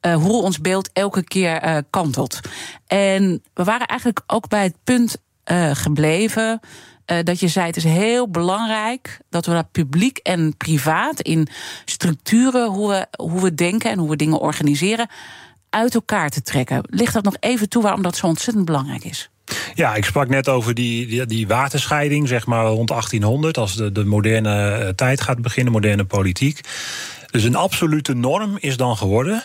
[0.00, 2.40] hoe ons beeld elke keer kantelt.
[2.86, 5.16] En we waren eigenlijk ook bij het punt
[5.72, 6.60] gebleven
[7.06, 11.48] uh, dat je zei: het is heel belangrijk dat we dat publiek en privaat in
[11.84, 15.08] structuren, hoe we, hoe we denken en hoe we dingen organiseren,
[15.70, 16.82] uit elkaar te trekken.
[16.86, 19.30] Ligt dat nog even toe waarom dat zo ontzettend belangrijk is?
[19.74, 23.92] Ja, ik sprak net over die, die, die, waterscheiding, zeg maar rond 1800, als de,
[23.92, 26.60] de moderne eh, tijd gaat beginnen, moderne politiek.
[27.30, 29.44] Dus een absolute norm is dan geworden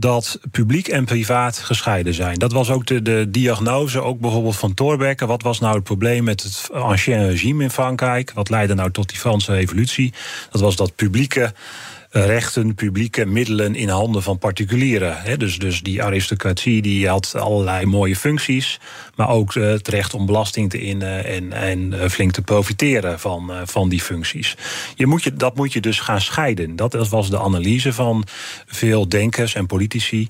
[0.00, 2.38] dat publiek en privaat gescheiden zijn.
[2.38, 5.26] Dat was ook de, de diagnose, ook bijvoorbeeld van Thorbecke.
[5.26, 8.32] Wat was nou het probleem met het ancien regime in Frankrijk?
[8.34, 10.12] Wat leidde nou tot die Franse revolutie?
[10.50, 11.52] Dat was dat publieke
[12.10, 15.38] rechten, publieke middelen in handen van particulieren.
[15.38, 18.80] Dus, dus die aristocratie die had allerlei mooie functies,
[19.14, 23.20] maar ook eh, het recht om belasting te innen en, en eh, flink te profiteren
[23.20, 24.56] van, eh, van die functies.
[24.94, 26.76] Je moet je, dat moet je dus gaan scheiden.
[26.76, 28.24] Dat was de analyse van
[28.66, 30.28] veel denkers en politici.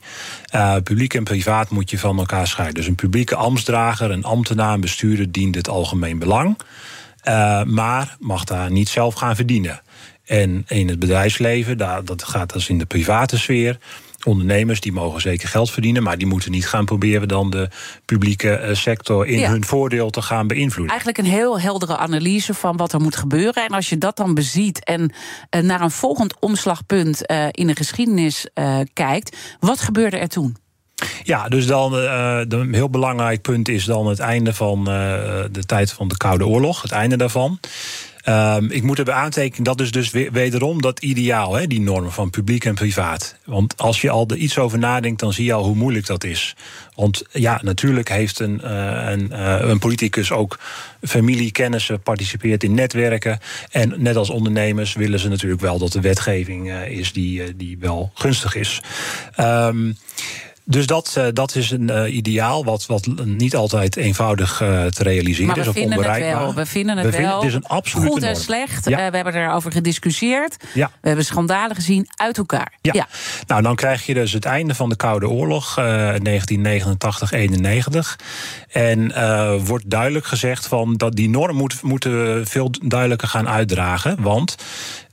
[0.83, 2.77] Publiek en privaat moet je van elkaar scheiden.
[2.77, 6.59] Dus een publieke ambtsdrager, een ambtenaar, een bestuurder dient het algemeen belang.
[7.65, 9.81] Maar mag daar niet zelf gaan verdienen.
[10.29, 13.79] En in het bedrijfsleven, dat gaat dus in de private sfeer.
[14.25, 17.69] Ondernemers die mogen zeker geld verdienen, maar die moeten niet gaan proberen dan de
[18.05, 20.89] publieke eh, sector in hun voordeel te gaan beïnvloeden.
[20.89, 23.65] Eigenlijk een heel heldere analyse van wat er moet gebeuren.
[23.65, 25.13] En als je dat dan beziet en
[25.51, 28.47] eh, naar een volgend omslagpunt eh, in de geschiedenis
[28.93, 30.57] kijkt, wat gebeurde er toen?
[31.23, 35.93] Ja, dus dan uh, een heel belangrijk punt is dan het einde van de tijd
[35.93, 37.59] van de Koude Oorlog, het einde daarvan.
[38.29, 42.31] Um, ik moet erbij aantekenen, dat is dus wederom dat ideaal, hè, die normen van
[42.31, 43.37] publiek en privaat.
[43.45, 46.25] Want als je al er iets over nadenkt, dan zie je al hoe moeilijk dat
[46.25, 46.57] is.
[46.95, 48.71] Want ja, natuurlijk heeft een, uh,
[49.11, 50.59] een, uh, een politicus ook
[51.03, 53.39] familie, kennissen, participeert in netwerken.
[53.71, 57.79] En net als ondernemers willen ze natuurlijk wel dat de wetgeving uh, is die, die
[57.81, 58.81] wel gunstig is.
[59.41, 59.97] Um,
[60.69, 65.03] dus dat, uh, dat is een uh, ideaal wat, wat niet altijd eenvoudig uh, te
[65.03, 65.67] realiseren maar is.
[65.67, 66.55] We vinden het wel.
[66.55, 67.37] We vinden het we wel.
[67.37, 68.43] het is een absolute Goed en norm.
[68.43, 68.89] slecht.
[68.89, 69.11] Ja.
[69.11, 70.57] we hebben erover gediscussieerd.
[70.75, 70.91] Ja.
[71.01, 72.73] We hebben schandalen gezien uit elkaar.
[72.83, 72.93] Ja.
[72.95, 73.07] ja.
[73.47, 78.19] Nou, dan krijg je dus het einde van de Koude Oorlog, 1989, 91.
[78.69, 79.13] En
[79.65, 84.23] wordt duidelijk gezegd van dat die norm moet, moeten veel duidelijker gaan uitdragen.
[84.23, 84.57] Want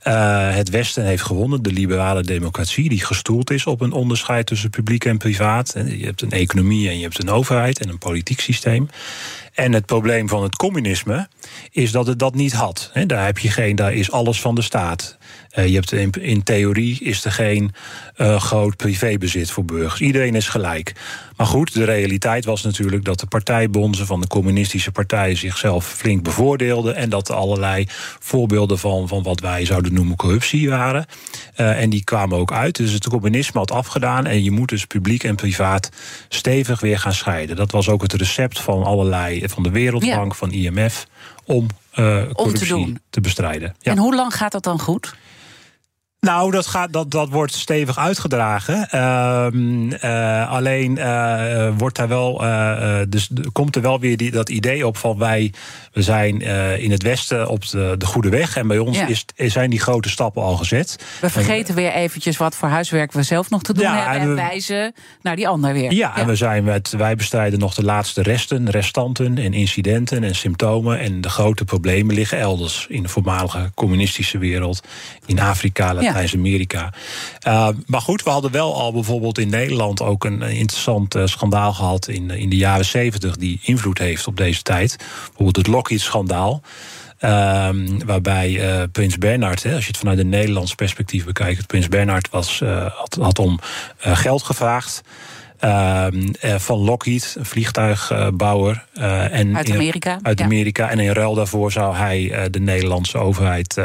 [0.08, 4.70] uh, het Westen heeft gewonnen, de liberale democratie, die gestoeld is op een onderscheid tussen
[4.70, 5.74] publiek en privaat.
[5.86, 8.88] Je hebt een economie en je hebt een overheid en een politiek systeem.
[9.54, 11.28] En het probleem van het communisme
[11.70, 12.90] is dat het dat niet had.
[13.06, 15.18] Daar heb je geen, daar is alles van de staat.
[15.58, 17.74] Uh, je hebt in, in, theorie is er geen
[18.16, 20.00] uh, groot privébezit voor burgers.
[20.00, 20.92] Iedereen is gelijk.
[21.36, 26.22] Maar goed, de realiteit was natuurlijk dat de partijbonzen van de communistische partijen zichzelf flink
[26.22, 26.96] bevoordeelden.
[26.96, 27.84] En dat er allerlei
[28.18, 31.06] voorbeelden van, van wat wij zouden noemen corruptie waren.
[31.56, 32.76] Uh, en die kwamen ook uit.
[32.76, 34.26] Dus het communisme had afgedaan.
[34.26, 35.90] En je moet dus publiek en privaat
[36.28, 37.56] stevig weer gaan scheiden.
[37.56, 40.38] Dat was ook het recept van allerlei, van de Wereldbank, ja.
[40.38, 41.06] van IMF,
[41.44, 43.74] om uh, corruptie om te, te bestrijden.
[43.80, 43.92] Ja.
[43.92, 45.14] En hoe lang gaat dat dan goed?
[46.20, 48.88] Nou, dat, gaat, dat, dat wordt stevig uitgedragen.
[48.94, 49.46] Uh,
[50.04, 52.44] uh, alleen uh, wordt daar wel,
[53.08, 55.52] dus komt er wel weer die, dat idee op van wij
[55.92, 56.40] we zijn
[56.80, 58.56] in het Westen op de, de goede weg.
[58.56, 59.06] En bij ons ja.
[59.06, 61.04] is, zijn die grote stappen al gezet.
[61.20, 64.20] We vergeten weer eventjes wat voor huiswerk we zelf nog te doen ja, hebben.
[64.20, 65.92] En, we, wijzen naar die ander weer.
[65.92, 70.34] Ja, en we zijn met, wij bestrijden nog de laatste resten, restanten en incidenten en
[70.34, 70.98] symptomen.
[70.98, 74.80] En de grote problemen liggen elders in de voormalige communistische wereld.
[75.26, 76.92] In Afrika, Latijns-Amerika.
[77.46, 81.72] Uh, maar goed, we hadden wel al bijvoorbeeld in Nederland ook een interessant uh, schandaal
[81.72, 84.96] gehad in, in de jaren zeventig, die invloed heeft op deze tijd.
[84.96, 86.62] Bijvoorbeeld het Lockheed-schandaal.
[87.18, 88.60] Ehm, waarbij
[88.92, 92.62] Prins Bernhard, hè, als je het vanuit een Nederlands perspectief bekijkt, Prins Bernhard was,
[92.94, 93.58] had, had om
[93.98, 95.02] geld gevraagd.
[95.58, 98.84] Ehm, eh, van Lockheed, een vliegtuigbouwer.
[98.94, 100.18] Uh, en uit Amerika.
[100.22, 100.90] uit Amerika.
[100.90, 103.80] En in ruil daarvoor zou hij uh, de Nederlandse overheid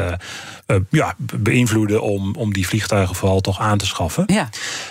[0.90, 4.24] ja, beïnvloeden om, om die vliegtuigen vooral toch aan te schaffen.
[4.26, 4.48] Ja,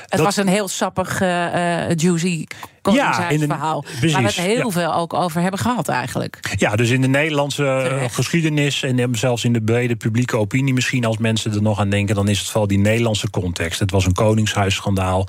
[0.07, 2.45] het was een heel sappig, juicy
[2.81, 3.81] ja, in verhaal.
[3.81, 6.55] Precies, waar we het heel veel ook over hebben gehad eigenlijk.
[6.57, 11.05] Ja, dus in de Nederlandse geschiedenis en zelfs in de brede publieke opinie misschien...
[11.05, 13.79] als mensen er nog aan denken, dan is het vooral die Nederlandse context.
[13.79, 15.27] Het was een koningshuisschandaal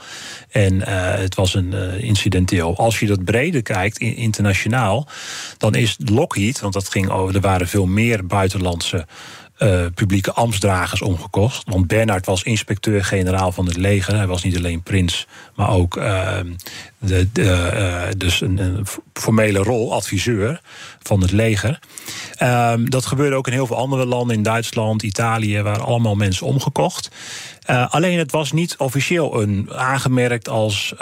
[0.50, 2.76] en uh, het was een uh, incidenteel.
[2.76, 5.08] Als je dat breder kijkt, internationaal,
[5.58, 6.60] dan is Lockheed...
[6.60, 9.06] want dat ging over, er waren veel meer buitenlandse
[9.62, 11.62] uh, publieke ambtsdragers omgekost.
[11.70, 14.16] Want Bernard was inspecteur-generaal van het leger.
[14.16, 16.38] Hij was niet alleen prins, maar ook uh,
[16.98, 20.60] de, uh, dus een, formele rol, adviseur
[21.02, 21.78] van het leger.
[22.36, 26.46] Ehm, dat gebeurde ook in heel veel andere landen, in Duitsland, Italië, waar allemaal mensen
[26.46, 27.10] omgekocht.
[27.88, 30.94] alleen het was niet officieel een, aangemerkt als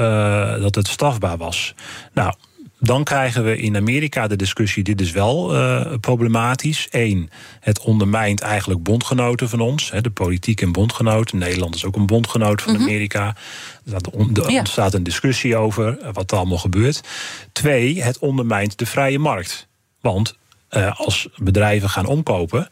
[0.60, 1.74] dat het strafbaar was.
[2.12, 2.34] Nou,
[2.80, 6.86] dan krijgen we in Amerika de discussie: dit is wel uh, problematisch.
[6.90, 11.38] Eén, het ondermijnt eigenlijk bondgenoten van ons, hè, de politiek en bondgenoten.
[11.38, 12.82] Nederland is ook een bondgenoot van mhm.
[12.82, 13.36] Amerika.
[13.92, 17.00] Er ontstaat een discussie over eh, wat er allemaal gebeurt.
[17.52, 19.68] Twee, het ondermijnt de vrije markt.
[20.00, 20.38] Want
[20.70, 22.68] uh, als bedrijven gaan omkopen,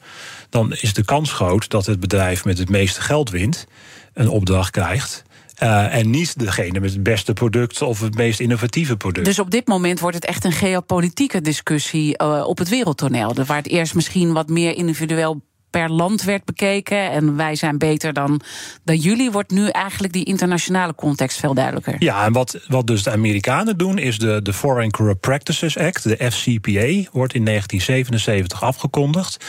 [0.50, 3.66] dan is de kans groot dat het bedrijf met het meeste geld wint,
[4.14, 5.24] een opdracht krijgt.
[5.62, 9.26] Uh, en niet degene met het beste product of het meest innovatieve product.
[9.26, 13.34] Dus op dit moment wordt het echt een geopolitieke discussie uh, op het wereldtoneel.
[13.46, 18.12] Waar het eerst misschien wat meer individueel per land werd bekeken en wij zijn beter
[18.12, 18.40] dan,
[18.84, 21.96] dan jullie, wordt nu eigenlijk die internationale context veel duidelijker.
[21.98, 26.02] Ja, en wat, wat dus de Amerikanen doen, is de, de Foreign Corrupt Practices Act,
[26.02, 29.44] de FCPA, wordt in 1977 afgekondigd.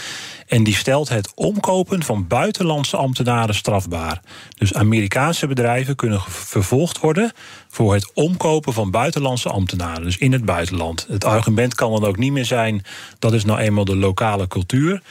[0.47, 4.21] En die stelt het omkopen van buitenlandse ambtenaren strafbaar.
[4.57, 7.31] Dus Amerikaanse bedrijven kunnen vervolgd worden
[7.69, 10.03] voor het omkopen van buitenlandse ambtenaren.
[10.03, 11.05] Dus in het buitenland.
[11.09, 12.85] Het argument kan dan ook niet meer zijn:
[13.19, 15.01] dat is nou eenmaal de lokale cultuur.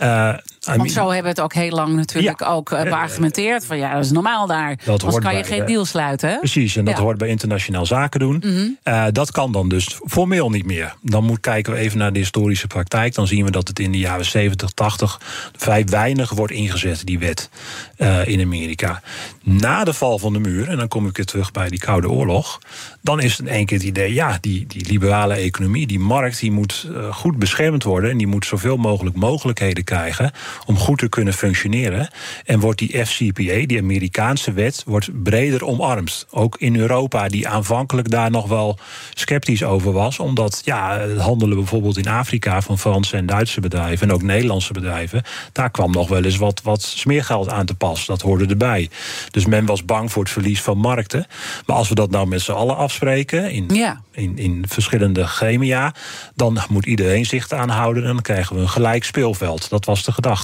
[0.00, 0.38] Uh,
[0.76, 3.66] Want zo hebben we het ook heel lang natuurlijk ook beargumenteerd.
[3.66, 4.78] Van ja, dat is normaal daar.
[4.84, 6.28] Dat Anders kan je geen deal sluiten.
[6.28, 6.38] Hè?
[6.38, 8.42] Precies, en dat hoort bij internationaal zaken doen.
[8.44, 8.76] Mm
[9.12, 10.94] dat kan dan dus formeel niet meer.
[11.02, 13.14] Dan moet kijken we even naar de historische praktijk.
[13.14, 15.20] Dan zien we dat het in de jaren 70, 80
[15.56, 17.50] vrij weinig wordt ingezet, die wet
[17.98, 19.02] uh, in Amerika.
[19.42, 22.10] Na de val van de muur, en dan kom ik weer terug bij die Koude
[22.10, 22.58] Oorlog.
[23.02, 26.40] Dan is het in één keer het idee, ja, die, die liberale economie, die markt,
[26.40, 28.10] die moet goed beschermd worden.
[28.10, 30.32] En die moet zoveel mogelijk mogelijkheden krijgen
[30.66, 32.10] om goed te kunnen functioneren.
[32.44, 36.26] En wordt die FCPA, die Amerikaanse wet, wordt breder omarmd.
[36.30, 38.78] Ook in Europa, die aanvankelijk daar nog wel
[39.14, 40.18] sceptisch over was.
[40.18, 44.72] Omdat ja, het handelen bijvoorbeeld in Afrika van Franse en Duitse bedrijven en ook Nederlandse
[44.72, 45.22] bedrijven.
[45.52, 48.06] Daar kwam nog wel eens wat, wat smeergeld aan te pas.
[48.06, 48.90] Dat hoorde erbij.
[49.30, 51.26] Dus men was bang voor het verlies van markten.
[51.66, 54.02] Maar als we dat nou met z'n allen afspreken in, ja.
[54.12, 55.94] in, in verschillende gremia,
[56.34, 59.68] dan moet iedereen zich aanhouden en dan krijgen we een gelijk speelveld.
[59.68, 60.37] Dat was de gedachte.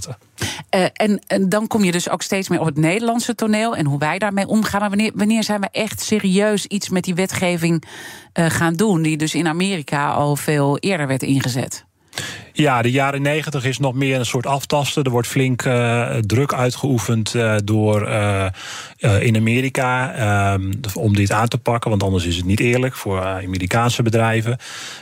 [0.74, 3.87] Uh, en, en, dan kom je dus ook steeds meer op het Nederlandse toneel en
[3.87, 4.80] hoe wij daarmee omgaan.
[4.80, 7.85] Maar wanneer, wanneer zijn we echt serieus iets met die wetgeving
[8.35, 11.85] uh, gaan doen, die dus in Amerika al veel eerder werd ingezet?
[12.57, 15.05] Ja, de jaren negentig is nog meer een soort aftasten.
[15.05, 18.46] Er wordt flink uh, druk uitgeoefend uh, door uh,
[19.20, 20.59] in Amerika
[20.94, 24.59] om dit aan te pakken, want anders is het niet eerlijk voor Amerikaanse bedrijven.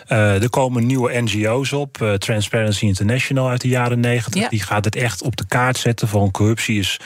[0.07, 4.49] er komen nieuwe NGO's op, Transparency International uit de jaren negentig.
[4.49, 7.01] Die gaat het echt op de kaart zetten van corruptie is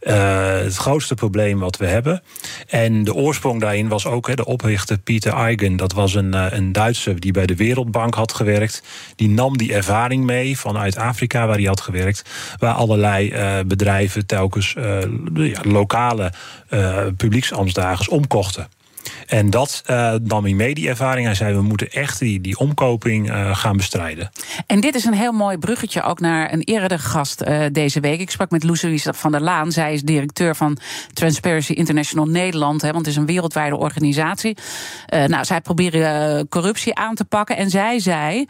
[0.00, 2.22] uh, het grootste probleem wat we hebben.
[2.68, 5.76] En de oorsprong daarin was ook de oprichter Pieter Eigen.
[5.76, 8.82] Dat was een, uh, een Duitser die bij de Wereldbank had gewerkt.
[9.16, 12.22] Die nam die ervaring mee vanuit Afrika, waar hij had gewerkt.
[12.58, 14.74] Waar allerlei uh, bedrijven telkens
[15.62, 16.32] lokale
[17.16, 18.68] publieksambtsdagers omkochten.
[19.26, 21.26] En dat uh, nam hij mee, die ervaring.
[21.26, 24.30] Hij zei, we moeten echt die, die omkoping uh, gaan bestrijden.
[24.66, 28.20] En dit is een heel mooi bruggetje ook naar een eerdere gast uh, deze week.
[28.20, 29.72] Ik sprak met Loes van der Laan.
[29.72, 30.78] Zij is directeur van
[31.12, 32.82] Transparency International Nederland.
[32.82, 34.56] Hè, want het is een wereldwijde organisatie.
[35.26, 37.56] nou, zij proberen corruptie aan te pakken.
[37.56, 38.46] En zij zei,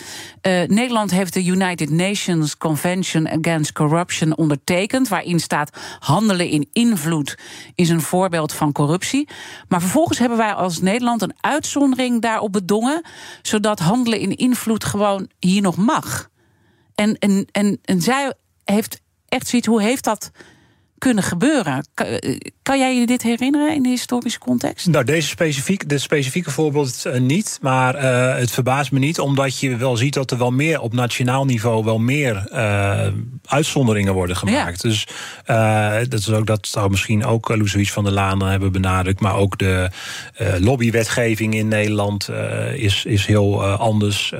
[0.66, 5.08] Nederland heeft de United Nations Convention Against Corruption ondertekend.
[5.08, 7.38] Waarin staat handelen in invloed
[7.74, 9.28] is een voorbeeld van corruptie.
[9.68, 13.02] Maar vervolgens hebben wij als Nederland een uitzondering daarop bedongen,
[13.42, 16.28] zodat handelen in invloed gewoon hier nog mag.
[16.94, 18.34] En, en, en, en zij
[18.64, 20.30] heeft echt zoiets, hoe heeft dat
[20.98, 21.86] kunnen gebeuren?
[21.94, 22.06] Kan,
[22.68, 24.86] Kan jij je dit herinneren in de historische context?
[24.86, 27.58] Nou, deze specifiek, dit specifieke voorbeeld uh, niet.
[27.60, 30.92] Maar uh, het verbaast me niet, omdat je wel ziet dat er wel meer op
[30.92, 33.06] nationaal niveau wel meer uh,
[33.44, 34.82] uitzonderingen worden gemaakt.
[34.82, 34.88] Ja.
[34.88, 35.06] Dus
[36.08, 39.20] dat, is ook, dat zou misschien ook Louise van der Laan hebben benadrukt.
[39.20, 39.90] Maar ook de
[40.58, 42.28] lobbywetgeving in Nederland
[42.74, 44.32] is, is heel anders.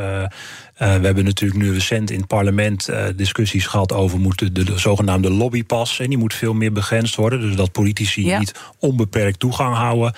[0.83, 4.65] Uh, we hebben natuurlijk nu recent in het parlement uh, discussies gehad over moeten de,
[4.65, 6.01] de, zogenaamde lobbypas.
[6.01, 7.41] En die moet veel meer begrensd worden.
[7.41, 8.39] Dus dat politici ja.
[8.39, 10.15] niet onbeperkt toegang houden.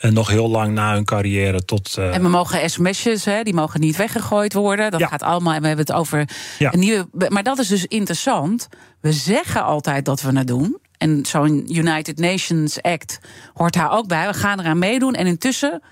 [0.00, 1.96] Uh, nog heel lang na hun carrière tot.
[1.96, 4.90] En we mogen sms'jes, hè, die mogen niet weggegooid worden.
[4.90, 5.06] Dat ja.
[5.06, 5.54] gaat allemaal.
[5.54, 6.72] En we hebben het over ja.
[6.72, 7.06] een nieuwe.
[7.28, 8.68] Maar dat is dus interessant.
[9.00, 10.78] We zeggen altijd dat we het doen.
[10.98, 13.18] En zo'n United Nations Act
[13.54, 14.26] hoort daar ook bij.
[14.26, 15.14] We gaan eraan meedoen.
[15.14, 15.82] En intussen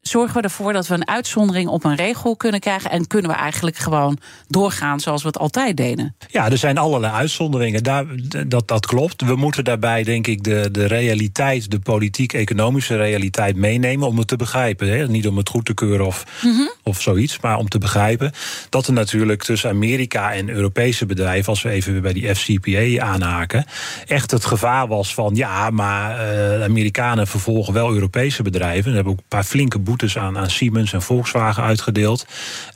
[0.00, 2.90] zorgen we ervoor dat we een uitzondering op een regel kunnen krijgen.
[2.90, 4.18] En kunnen we eigenlijk gewoon
[4.48, 6.16] doorgaan zoals we het altijd deden?
[6.26, 7.82] Ja, er zijn allerlei uitzonderingen.
[7.82, 8.04] Daar,
[8.46, 9.22] dat, dat klopt.
[9.22, 14.36] We moeten daarbij, denk ik, de, de realiteit, de politiek-economische realiteit meenemen om het te
[14.36, 14.88] begrijpen.
[14.88, 15.08] Hè?
[15.08, 16.72] Niet om het goed te keuren of, mm -hmm.
[16.82, 18.32] of zoiets, maar om te begrijpen
[18.68, 23.04] dat er natuurlijk tussen Amerika en Europese bedrijven, als we even weer bij die FCPA
[23.04, 23.64] aanhaken,
[24.06, 28.90] echt het gevaar was van ja, maar uh, de Amerikanen vervolgen wel Europese bedrijven.
[28.90, 32.26] We hebben ook een paar flinke boetes aan, aan Siemens en Volkswagen uitgedeeld.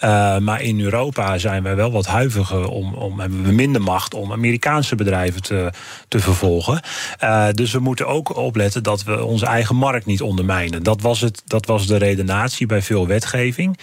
[0.05, 4.15] Uh, maar in Europa zijn wij wel wat huiviger om, om hebben we minder macht
[4.15, 5.73] om Amerikaanse bedrijven te,
[6.09, 6.81] te vervolgen.
[7.23, 10.83] Uh, dus we moeten ook opletten dat we onze eigen markt niet ondermijnen.
[10.83, 13.79] Dat was, het, dat was de redenatie bij veel wetgeving.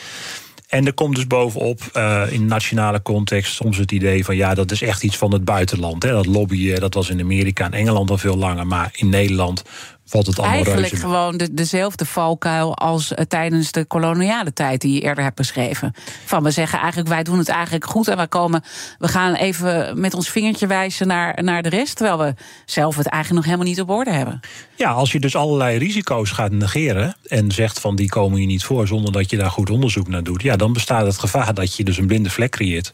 [0.70, 4.72] En er komt dus bovenop uh, in nationale context soms het idee van ja, dat
[4.72, 6.04] is echt iets van het buitenland.
[6.04, 6.12] Hè.
[6.12, 9.64] Dat lobbyen, dat was in Amerika en Engeland al veel langer, maar in Nederland
[10.10, 14.82] valt het allemaal Eigenlijk reuze gewoon de, dezelfde valkuil als uh, tijdens de koloniale tijd
[14.82, 15.94] die je eerder hebt beschreven.
[16.26, 18.64] Van we zeggen eigenlijk, wij doen het eigenlijk goed en wij komen,
[19.00, 22.34] we gaan even met ons vingertje wijzen naar, naar de rest, terwijl we
[22.66, 24.40] zelf het eigenlijk nog helemaal niet op orde hebben.
[24.76, 28.64] Ja, als je dus allerlei risico's gaat negeren en zegt van die komen hier niet
[28.64, 31.76] voor zonder dat je daar goed onderzoek naar doet, ja, dan bestaat het gevaar dat
[31.76, 32.94] je dus een blinde vlek creëert.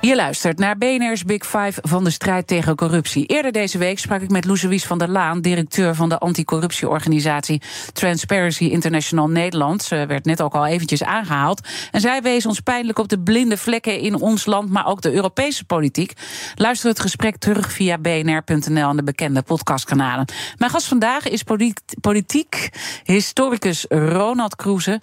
[0.00, 3.26] Je luistert naar BNR's Big Five van de strijd tegen corruptie.
[3.26, 8.64] Eerder deze week sprak ik met Louise van der Laan, directeur van de anticorruptieorganisatie Transparency
[8.64, 9.82] International Nederland.
[9.82, 11.68] Ze werd net ook al eventjes aangehaald.
[11.90, 15.12] En zij wees ons pijnlijk op de blinde vlekken in ons land, maar ook de
[15.12, 16.12] Europese politiek.
[16.54, 20.28] Luister het gesprek terug via bnr.nl en de bekende podcastkanalen.
[20.56, 21.42] Mijn gast vandaag is
[22.00, 22.70] politiek
[23.04, 25.00] historicus Ronald Kroeze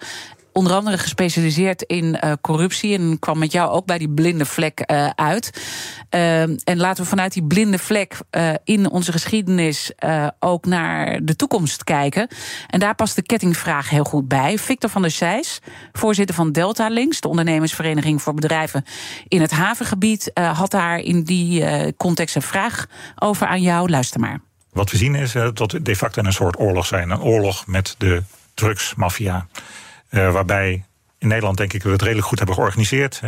[0.52, 2.98] onder andere gespecialiseerd in uh, corruptie.
[2.98, 5.62] En kwam met jou ook bij die blinde vlek uh, uit.
[6.10, 8.16] Uh, en laten we vanuit die blinde vlek
[8.64, 9.92] in onze geschiedenis
[10.38, 12.28] ook naar de toekomst kijken.
[12.66, 14.58] En daar past de kettingvraag heel goed bij.
[14.58, 15.60] Victor van der Sijs,
[15.92, 18.84] voorzitter van Delta Links, de ondernemersvereniging voor bedrijven
[19.28, 21.64] in het havengebied, had daar in die
[21.96, 22.86] context een vraag
[23.18, 23.90] over aan jou.
[23.90, 24.40] Luister maar.
[24.72, 27.10] Wat we zien is dat we de facto een soort oorlog zijn.
[27.10, 28.22] Een oorlog met de
[28.54, 29.46] drugsmafia.
[30.10, 30.84] Uh, waarbij
[31.18, 33.20] in Nederland denk ik dat we het redelijk goed hebben georganiseerd.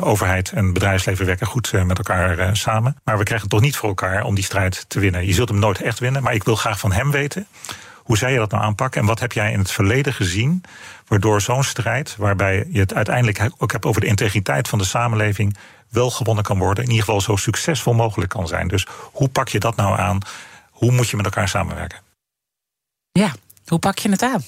[0.00, 2.96] Overheid en bedrijfsleven werken goed met elkaar samen.
[3.04, 5.26] Maar we krijgen het toch niet voor elkaar om die strijd te winnen.
[5.26, 7.46] Je zult hem nooit echt winnen, maar ik wil graag van hem weten.
[7.96, 10.64] Hoe zij je dat nou aanpakken en wat heb jij in het verleden gezien...
[11.06, 15.56] waardoor zo'n strijd, waarbij je het uiteindelijk ook hebt over de integriteit van de samenleving...
[15.88, 18.68] wel gewonnen kan worden, in ieder geval zo succesvol mogelijk kan zijn.
[18.68, 20.18] Dus hoe pak je dat nou aan?
[20.70, 21.98] Hoe moet je met elkaar samenwerken?
[23.12, 23.32] Ja,
[23.66, 24.42] hoe pak je het aan?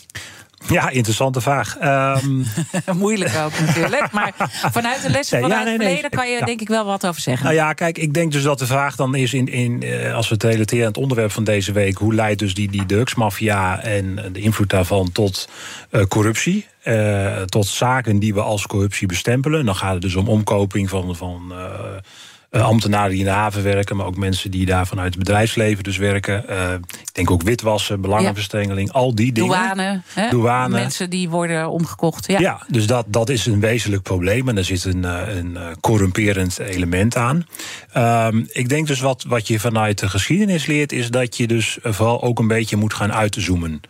[0.68, 1.76] Ja, interessante vraag.
[2.16, 2.46] Um...
[2.96, 4.12] Moeilijk ook natuurlijk.
[4.12, 4.32] Maar
[4.72, 6.10] vanuit de lessen van ja, het nee, verleden nee.
[6.10, 6.44] kan je ja.
[6.44, 7.44] denk ik wel wat over zeggen.
[7.44, 10.34] Nou ja, kijk, ik denk dus dat de vraag dan is in, in als we
[10.34, 14.32] het relateren aan het onderwerp van deze week, hoe leidt dus die, die drugsmafia en
[14.32, 15.48] de invloed daarvan tot
[15.90, 16.66] uh, corruptie?
[16.84, 19.64] Uh, tot zaken die we als corruptie bestempelen.
[19.64, 21.16] Dan gaat het dus om omkoping van.
[21.16, 21.58] van uh,
[22.62, 25.96] ambtenaren die in de haven werken, maar ook mensen die daar vanuit het bedrijfsleven dus
[25.96, 26.44] werken.
[26.78, 29.50] ik denk ook witwassen, belangenverstrengeling, al die dingen.
[29.50, 30.30] Douane, hè?
[30.30, 30.74] Douane.
[30.74, 32.26] Mensen die worden omgekocht.
[32.26, 35.04] Ja, ja dus dat, dat is een wezenlijk probleem en er zit een,
[35.36, 37.46] een corrumperend element aan.
[37.92, 41.78] Ehm, ik denk dus wat, wat je vanuit de geschiedenis leert, is dat je dus
[41.82, 43.80] vooral ook een beetje moet gaan uitzoomen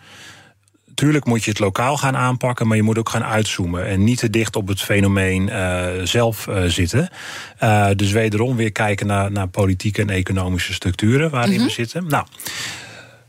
[0.95, 4.18] tuurlijk moet je het lokaal gaan aanpakken, maar je moet ook gaan uitzoomen en niet
[4.18, 7.09] te dicht op het fenomeen uh, zelf uh, zitten.
[7.62, 11.66] Uh, dus wederom weer kijken naar, naar politieke en economische structuren waarin mm -hmm.
[11.66, 12.07] we zitten.
[12.09, 12.26] Nou.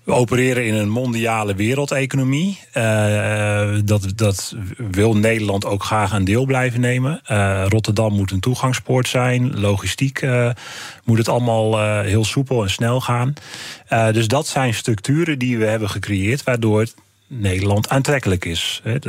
[0.04, 2.60] We opereren in een mondiale wereldeconomie.
[2.74, 4.56] Uh, dat, dat
[4.92, 7.22] wil Nederland ook graag aan deel blijven nemen.
[7.32, 9.60] Uh, Rotterdam moet een toegangspoort zijn.
[9.60, 10.50] Logistiek uh,
[11.04, 13.34] moet het allemaal heel soepel en snel gaan.
[14.12, 16.96] dus dat zijn structuren die we hebben gecreëerd, waardoor het
[17.28, 18.82] Nederland aantrekkelijk is.
[18.84, 19.06] Het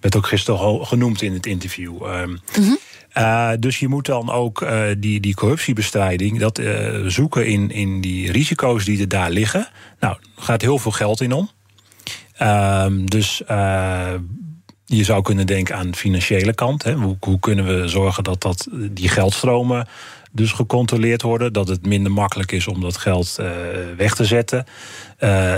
[0.00, 1.92] werd ook gisteren genoemd in het interview.
[2.00, 2.78] Mm -hmm.
[3.18, 8.00] Uh, dus je moet dan ook uh, die, die corruptiebestrijding, dat uh, zoeken in, in
[8.00, 9.68] die risico's die er daar liggen.
[10.00, 11.50] Nou, er gaat heel veel geld in om.
[13.04, 13.42] dus
[14.84, 16.82] je zou kunnen denken aan de financiële kant.
[16.82, 16.92] Hè.
[16.92, 19.88] Hoe, hoe, kunnen we zorgen dat, dat die geldstromen
[20.36, 21.52] dus gecontroleerd worden?
[21.52, 23.36] Dat het minder makkelijk is om dat geld
[23.96, 24.66] weg te zetten.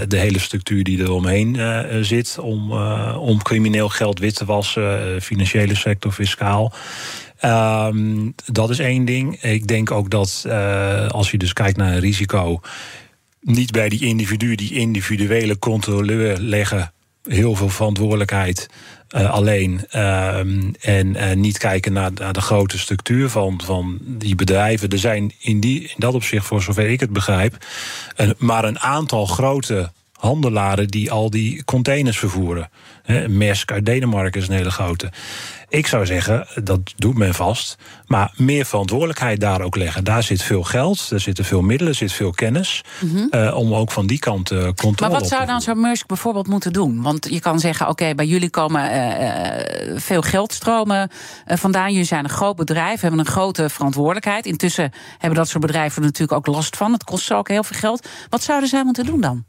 [0.09, 1.57] de hele structuur die er omheen
[2.05, 2.73] zit om,
[3.13, 6.73] om crimineel geld wit te wassen, financiële sector, fiscaal.
[7.45, 9.43] Um, dat is één ding.
[9.43, 12.61] Ik denk ook dat uh, als je dus kijkt naar een risico,
[13.41, 18.69] niet bij die individu, die individuele controleur leggen heel veel verantwoordelijkheid
[19.17, 19.87] uh, alleen.
[19.97, 24.89] Um, en uh, niet kijken naar, de grote structuur van, van die bedrijven.
[24.89, 27.57] Er zijn in, die, in dat opzicht, voor zover ik het begrijp,
[28.17, 32.71] een, maar een aantal grote handelaren die al die containers vervoeren.
[33.03, 35.11] He, Maersk uit Denemarken is een hele grote.
[35.71, 37.77] Ik zou zeggen, dat doet men vast.
[38.07, 40.05] Maar meer verantwoordelijkheid daar ook leggen.
[40.05, 42.85] Daar zit veel geld, er zitten veel middelen, er zit veel kennis.
[43.01, 43.29] Mm -hmm.
[43.31, 46.47] uh, om ook van die kant uh, controle Maar wat zou dan zo'n Musk bijvoorbeeld
[46.47, 47.03] moeten doen?
[47.03, 51.11] Want je kan zeggen, oké, okay, bij jullie komen uh, veel geldstromen
[51.47, 51.91] vandaan.
[51.91, 54.47] Jullie zijn een groot bedrijf, hebben een grote verantwoordelijkheid.
[54.47, 56.93] Intussen hebben dat soort bedrijven natuurlijk ook last van.
[56.93, 58.09] Het kost ze ook heel veel geld.
[58.29, 59.45] Wat zouden zij moeten doen dan?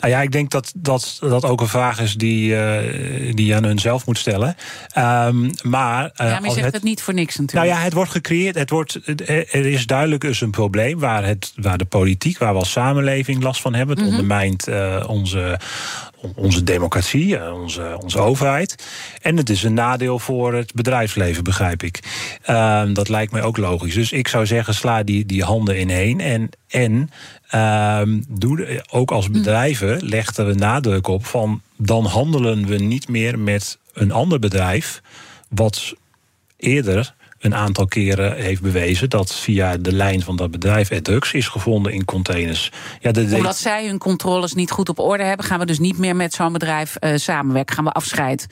[0.00, 3.54] Nou ja, ik denk dat dat, dat ook een vraag is die, uh, die je
[3.54, 4.56] aan hun zelf moet stellen.
[4.98, 7.68] Um, maar, uh, ja, maar je zegt het, het, niet voor niks natuurlijk.
[7.68, 8.54] Nou ja, het wordt gecreëerd.
[8.54, 12.58] Het wordt, er is duidelijk dus een probleem waar, het, waar de politiek, waar we
[12.58, 13.96] als samenleving last van hebben.
[13.96, 14.20] Het mm -hmm.
[14.20, 15.58] ondermijnt uh, onze,
[16.34, 18.88] onze democratie, onze, onze overheid.
[19.22, 22.00] En het is een nadeel voor het bedrijfsleven, begrijp ik.
[22.50, 23.94] Um, dat lijkt mij ook logisch.
[23.94, 26.20] Dus ik zou zeggen, sla die, die handen ineen.
[26.20, 27.10] En, en
[28.00, 31.60] um, doe, ook als bedrijven legden we nadruk op van...
[31.76, 35.02] dan handelen we niet meer met een ander bedrijf...
[35.48, 35.94] wat
[36.56, 41.32] eerder een aantal keren heeft bewezen dat via de lijn van dat bedrijf er drugs
[41.32, 42.70] is gevonden in containers.
[43.00, 43.36] Ja, de, de...
[43.36, 46.34] Omdat zij hun controles niet goed op orde hebben, gaan we dus niet meer met
[46.34, 47.74] zo'n bedrijf uh, samenwerken.
[47.74, 48.46] Gaan we afscheid.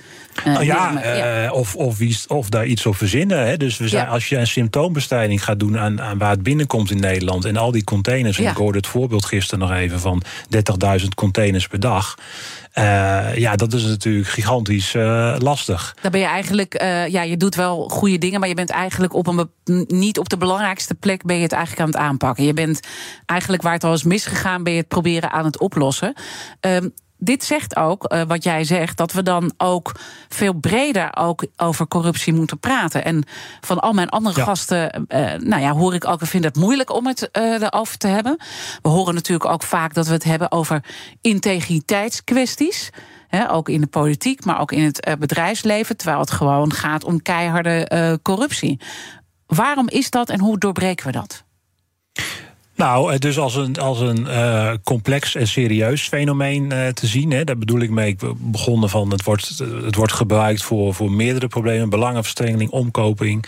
[0.47, 3.47] Uh, oh ja, uh, Of, of, wie, of daar iets op verzinnen.
[3.47, 3.57] Hè.
[3.57, 4.11] Dus we zijn, ja.
[4.11, 7.71] als je een symptoombestrijding gaat doen aan, aan waar het binnenkomt in Nederland en al
[7.71, 8.37] die containers.
[8.37, 8.45] Ja.
[8.45, 10.23] En ik hoorde het voorbeeld gisteren nog even van
[11.01, 12.17] 30.000 containers per dag.
[12.79, 15.97] Uh, ja, dat is natuurlijk gigantisch uh, lastig.
[16.03, 19.15] Dan ben je eigenlijk, uh, ja, je doet wel goede dingen, maar je bent eigenlijk
[19.15, 19.51] op een
[19.87, 22.45] niet op de belangrijkste plek ben je het eigenlijk aan het aanpakken.
[22.45, 22.81] Je bent
[23.27, 26.15] eigenlijk waar het al is misgegaan, ben je het proberen aan het oplossen.
[27.19, 29.93] Dit zegt ook, uh, wat jij zegt, dat we dan ook
[30.29, 33.05] veel breder ook over corruptie moeten praten.
[33.05, 33.25] En
[33.61, 34.45] van al mijn andere ja.
[34.45, 37.99] gasten, uh, nou ja, hoor ik ook, ik vind het moeilijk om het uh, erover
[37.99, 38.37] te hebben.
[38.83, 40.85] We horen natuurlijk ook vaak dat we het hebben over
[41.21, 42.91] integriteitskwesties.
[43.29, 45.97] He, ook in de politiek, maar ook in het bedrijfsleven.
[45.97, 48.81] Terwijl het gewoon gaat om keiharde corruptie.
[49.47, 51.45] Waarom is dat en hoe doorbreken we dat?
[52.79, 57.31] Nou, dus als een, als een uh, complex en serieus fenomeen uh, te zien.
[57.31, 58.09] Hè, daar bedoel ik mee.
[58.09, 63.45] Ik begonnen van het wordt, het wordt gebruikt voor, voor meerdere problemen: belangenverstrengeling, omkoping.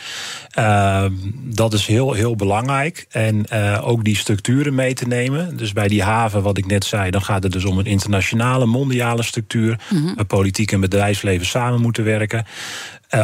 [0.59, 1.05] Uh,
[1.35, 3.07] dat is heel, heel belangrijk.
[3.11, 3.51] En
[3.81, 5.57] ook die structuren mee te nemen.
[5.57, 8.67] Dus bij die haven, wat ik net zei, dan gaat het dus om een internationale,
[8.67, 9.81] mondiale structuur.
[9.91, 10.27] Mm -hmm.
[10.27, 12.47] politiek en bedrijfsleven samen moeten werken.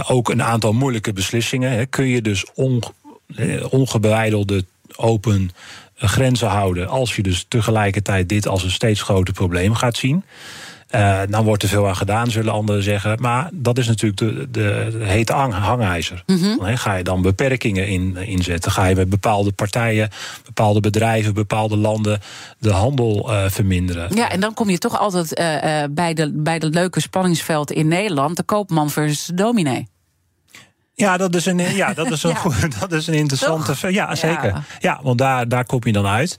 [0.08, 1.70] ook een aantal moeilijke beslissingen.
[1.70, 2.82] Hè, kun je dus on,
[3.70, 4.64] ongebreidelde,
[4.96, 5.50] open
[5.96, 6.88] grenzen houden.
[6.88, 10.24] Als je dus tegelijkertijd dit als een steeds groter probleem gaat zien.
[10.94, 13.16] Uh, dan wordt er veel aan gedaan, zullen anderen zeggen.
[13.20, 16.22] Maar dat is natuurlijk de, de, de hete hangijzer.
[16.26, 16.76] Mm -hmm.
[16.76, 18.72] ga je dan beperkingen in, inzetten?
[18.72, 20.10] Ga je met bepaalde partijen,
[20.44, 22.20] bepaalde bedrijven, bepaalde landen
[22.58, 24.14] de handel uh, verminderen?
[24.14, 27.88] Ja, en dan kom je toch altijd uh, bij, de, bij de leuke spanningsveld in
[27.88, 29.88] Nederland: de koopman versus de dominee.
[30.98, 32.30] Ja, dat is een, ja, dat is een,
[32.60, 32.68] Ja.
[32.78, 33.76] dat is een interessante.
[33.76, 33.90] Toch?
[33.90, 34.44] Ja, zeker.
[34.46, 34.62] Ja.
[34.78, 36.36] Ja, want daar, daar kom je dan uit.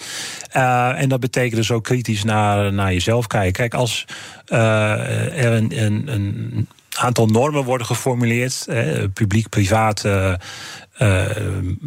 [0.52, 3.54] Eh, en dat betekent dus ook kritisch naar, naar jezelf kijken.
[3.54, 4.06] Kijk, als
[4.46, 10.06] eh, er een, een, een aantal normen worden geformuleerd, eh, publiek, privaat.
[10.06, 10.34] eh,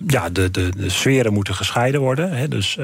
[0.07, 2.33] ja, de, de, de sferen moeten gescheiden worden.
[2.33, 2.79] Hè, dus.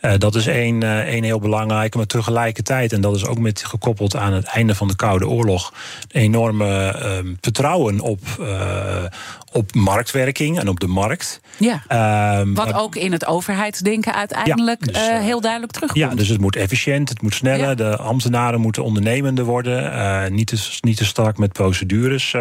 [0.00, 3.64] Eh, dat is één, eh, één heel belangrijke, maar tegelijkertijd, en dat is ook met
[3.64, 5.72] gekoppeld aan het einde van de Koude Oorlog,
[6.10, 9.04] enorme ehm, vertrouwen op, eh,
[9.52, 11.40] op marktwerking en op de markt.
[11.56, 11.82] Ja.
[11.86, 16.10] Ehm, Wat ook in het overheidsdenken uiteindelijk Ja, dus, heel duidelijk terugkomt.
[16.10, 17.68] ja, dus het moet efficiënt, het moet sneller.
[17.68, 17.74] Ja.
[17.74, 19.68] De ambtenaren moeten ondernemender worden.
[20.32, 22.34] niet, te, niet te strak met procedures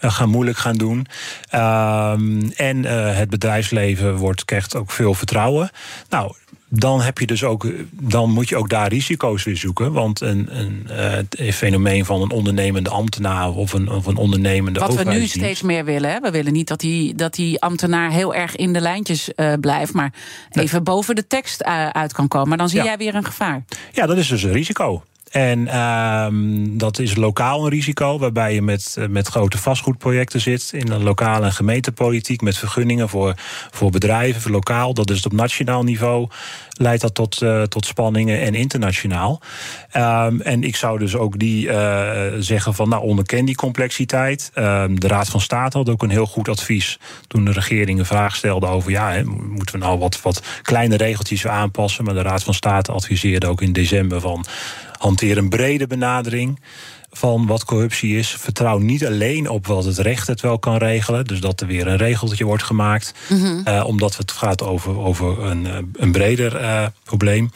[0.00, 1.06] gaan moeilijk gaan doen.
[1.48, 2.84] Ehm, en
[3.14, 5.70] het bedrijfsleven wordt, krijgt ook veel vertrouwen.
[6.08, 6.32] Nou,
[6.78, 9.92] dan heb je dus ook, dan moet je ook daar risico's weer zoeken.
[9.92, 14.80] Want een, een eh, het fenomeen van een ondernemende ambtenaar of een, of een ondernemende
[14.80, 16.10] Wat we nu steeds meer willen.
[16.10, 16.20] Hè?
[16.20, 19.92] We willen niet dat die, dat die ambtenaar heel erg in de lijntjes eh, blijft,
[19.92, 20.12] maar
[20.50, 22.48] even boven de tekst eh, uit kan komen.
[22.48, 22.84] Maar dan zie Ja.
[22.84, 23.64] jij weer een gevaar.
[23.92, 25.02] Ja, dat is dus een risico.
[25.30, 30.70] En ehm, dat is lokaal een risico, waarbij je met, eh, met grote vastgoedprojecten zit
[30.72, 33.34] in de lokale en gemeentepolitiek, met vergunningen voor,
[33.70, 34.94] voor bedrijven, voor lokaal.
[34.94, 36.28] Dat is op nationaal niveau.
[36.78, 39.40] Leidt dat tot, eh, tot spanningen en internationaal.
[39.90, 44.50] Ehm, en ik zou dus ook die eh, zeggen van, nou, onderken die complexiteit.
[44.54, 48.06] Ehm, de Raad van State had ook een heel goed advies toen de regering een
[48.06, 52.04] vraag stelde over, ja, moeten we nou wat, wat kleine regeltjes aanpassen?
[52.04, 54.46] Maar de Raad van State adviseerde ook in december van,
[54.98, 56.58] hanteer een brede benadering
[57.16, 58.28] van wat corruptie is.
[58.28, 61.24] Vertrouw niet alleen op wat het recht het wel kan regelen.
[61.24, 63.14] Dus dat er weer een regeltje wordt gemaakt.
[63.64, 67.50] Eh, omdat het gaat over, over een, eh, een breder eh, probleem.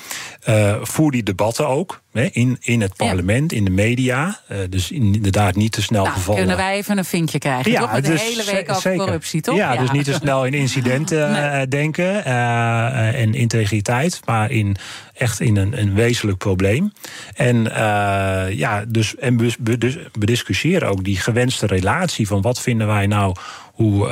[0.83, 2.01] Voer die debatten ook.
[2.13, 4.41] In, in het parlement, in de media.
[4.49, 6.41] Eh, dus inderdaad niet te snel Nou, gevallen.
[6.41, 7.75] kunnen wij even een vinkje krijgen?
[7.75, 7.93] toch?
[7.93, 9.57] Met de dus hele week over corruptie, toch?
[9.57, 11.41] Ja, dus niet te snel in incidenten Nee.
[11.41, 14.77] eh, denken eh, en integriteit, maar in
[15.15, 16.93] echt in een, een wezenlijk probleem.
[17.35, 19.57] En eh, ja, dus en dus
[20.19, 23.35] bediscussiëren ook die gewenste relatie van wat vinden wij nou
[23.73, 24.09] hoe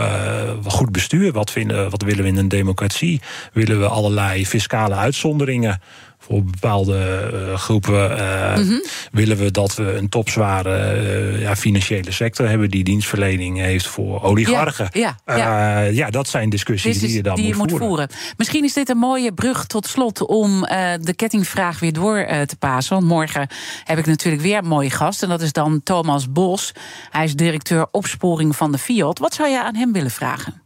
[0.64, 3.20] goed bestuur, wat, vinden, wat willen we in een democratie?
[3.52, 5.80] Willen we allerlei fiscale uitzonderingen?
[6.28, 6.96] Voor bepaalde
[7.32, 8.78] eh, groepen eh, Mhm.
[9.12, 14.22] willen we dat we een topzware eh, ja, financiële sector hebben die dienstverlening heeft voor
[14.22, 14.88] oligarchen.
[14.92, 18.08] Ja, ja, ja, dat zijn discussies die je dan die moet, je moet voeren.
[18.36, 20.60] Misschien is dit een mooie brug tot slot om
[21.00, 22.94] de kettingvraag weer door te pasen.
[22.94, 23.48] Want morgen
[23.84, 25.22] heb ik natuurlijk weer een mooie gast.
[25.22, 26.72] En dat is dan Thomas Bos.
[27.10, 29.18] Hij is directeur opsporing van de Fiat.
[29.18, 30.62] Wat zou je aan hem willen vragen?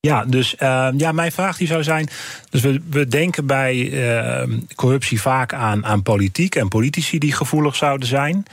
[0.00, 2.08] Ja, dus eh, ja, mijn vraag die zou zijn.
[2.50, 7.76] Dus we, we denken bij eh, corruptie vaak aan, aan politiek en politici die gevoelig
[7.76, 8.44] zouden zijn.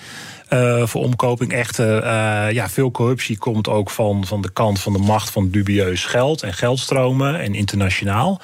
[0.47, 1.53] eh, voor omkoping.
[1.53, 5.49] Echter, eh, ja, veel corruptie komt ook van, van de kant van de macht van
[5.49, 8.41] dubieus geld en geldstromen en internationaal.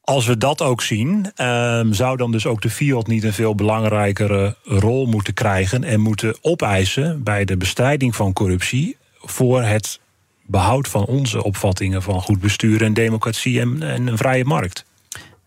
[0.00, 3.54] Als we dat ook zien, ehm, zou dan dus ook de Fiat niet een veel
[3.54, 9.99] belangrijkere rol moeten krijgen en moeten opeisen bij de bestrijding van corruptie voor het
[10.50, 14.84] behoud van onze opvattingen van goed bestuur en democratie en, en een vrije markt.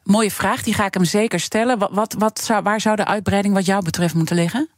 [0.04, 1.80] Mooie vraag, die ga ik hem zeker stellen.
[1.80, 4.70] Wat, wat, wat zou, waar zou de uitbreiding wat jou betreft moeten liggen?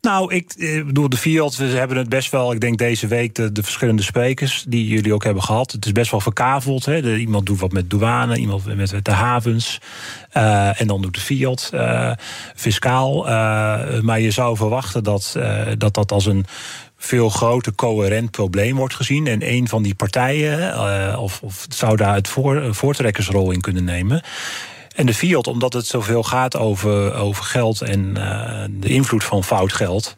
[0.00, 3.34] Nou, ik eh, bedoel, de Fiat, we hebben het best wel, ik denk deze week,
[3.34, 5.72] de, de verschillende sprekers die jullie ook hebben gehad.
[5.72, 6.84] Het is best wel verkaveld.
[6.84, 7.02] Hè?
[7.02, 9.80] De, iemand doet wat met douane, iemand met, met de havens.
[10.30, 12.12] eh, en dan doet de Fiat uh,
[12.54, 13.26] fiscaal.
[13.26, 15.38] Uh, maar je zou verwachten dat,
[15.78, 16.46] dat dat als een
[17.02, 19.26] veel groter coherent probleem wordt gezien.
[19.26, 23.84] En een van die partijen uh, of, of zou daar het een voortrekkersrol in kunnen
[23.84, 24.22] nemen.
[24.94, 29.44] En de Fiat, omdat het zoveel gaat over, over geld en uh, de invloed van
[29.44, 30.16] fout geld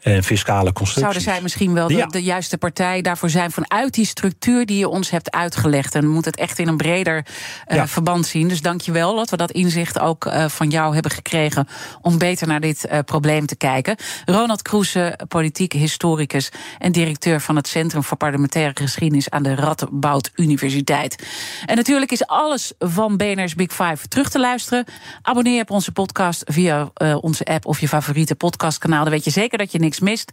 [0.00, 1.02] en fiscale constructies.
[1.02, 2.06] Zouden zij misschien wel de, ja.
[2.06, 5.94] de, juiste partij daarvoor zijn vanuit die structuur die je ons hebt uitgelegd?
[5.94, 7.26] En moet het echt in een breder
[7.68, 7.88] uh, ja.
[7.88, 8.48] verband zien.
[8.48, 11.68] Dus dank je wel dat we dat inzicht ook uh, van jou hebben gekregen
[12.00, 13.96] om beter naar dit uh, probleem te kijken.
[14.24, 20.30] Ronald Kroese, politiek historicus en directeur van het Centrum voor Parlementaire Geschiedenis aan de Radboud
[20.34, 21.24] Universiteit.
[21.66, 24.84] En natuurlijk is alles van BNR's Big Five terug te luisteren.
[25.22, 26.90] Abonneer je op onze podcast via
[27.20, 29.02] onze app of je favoriete podcastkanaal.
[29.02, 30.30] Dan weet je zeker dat je mist.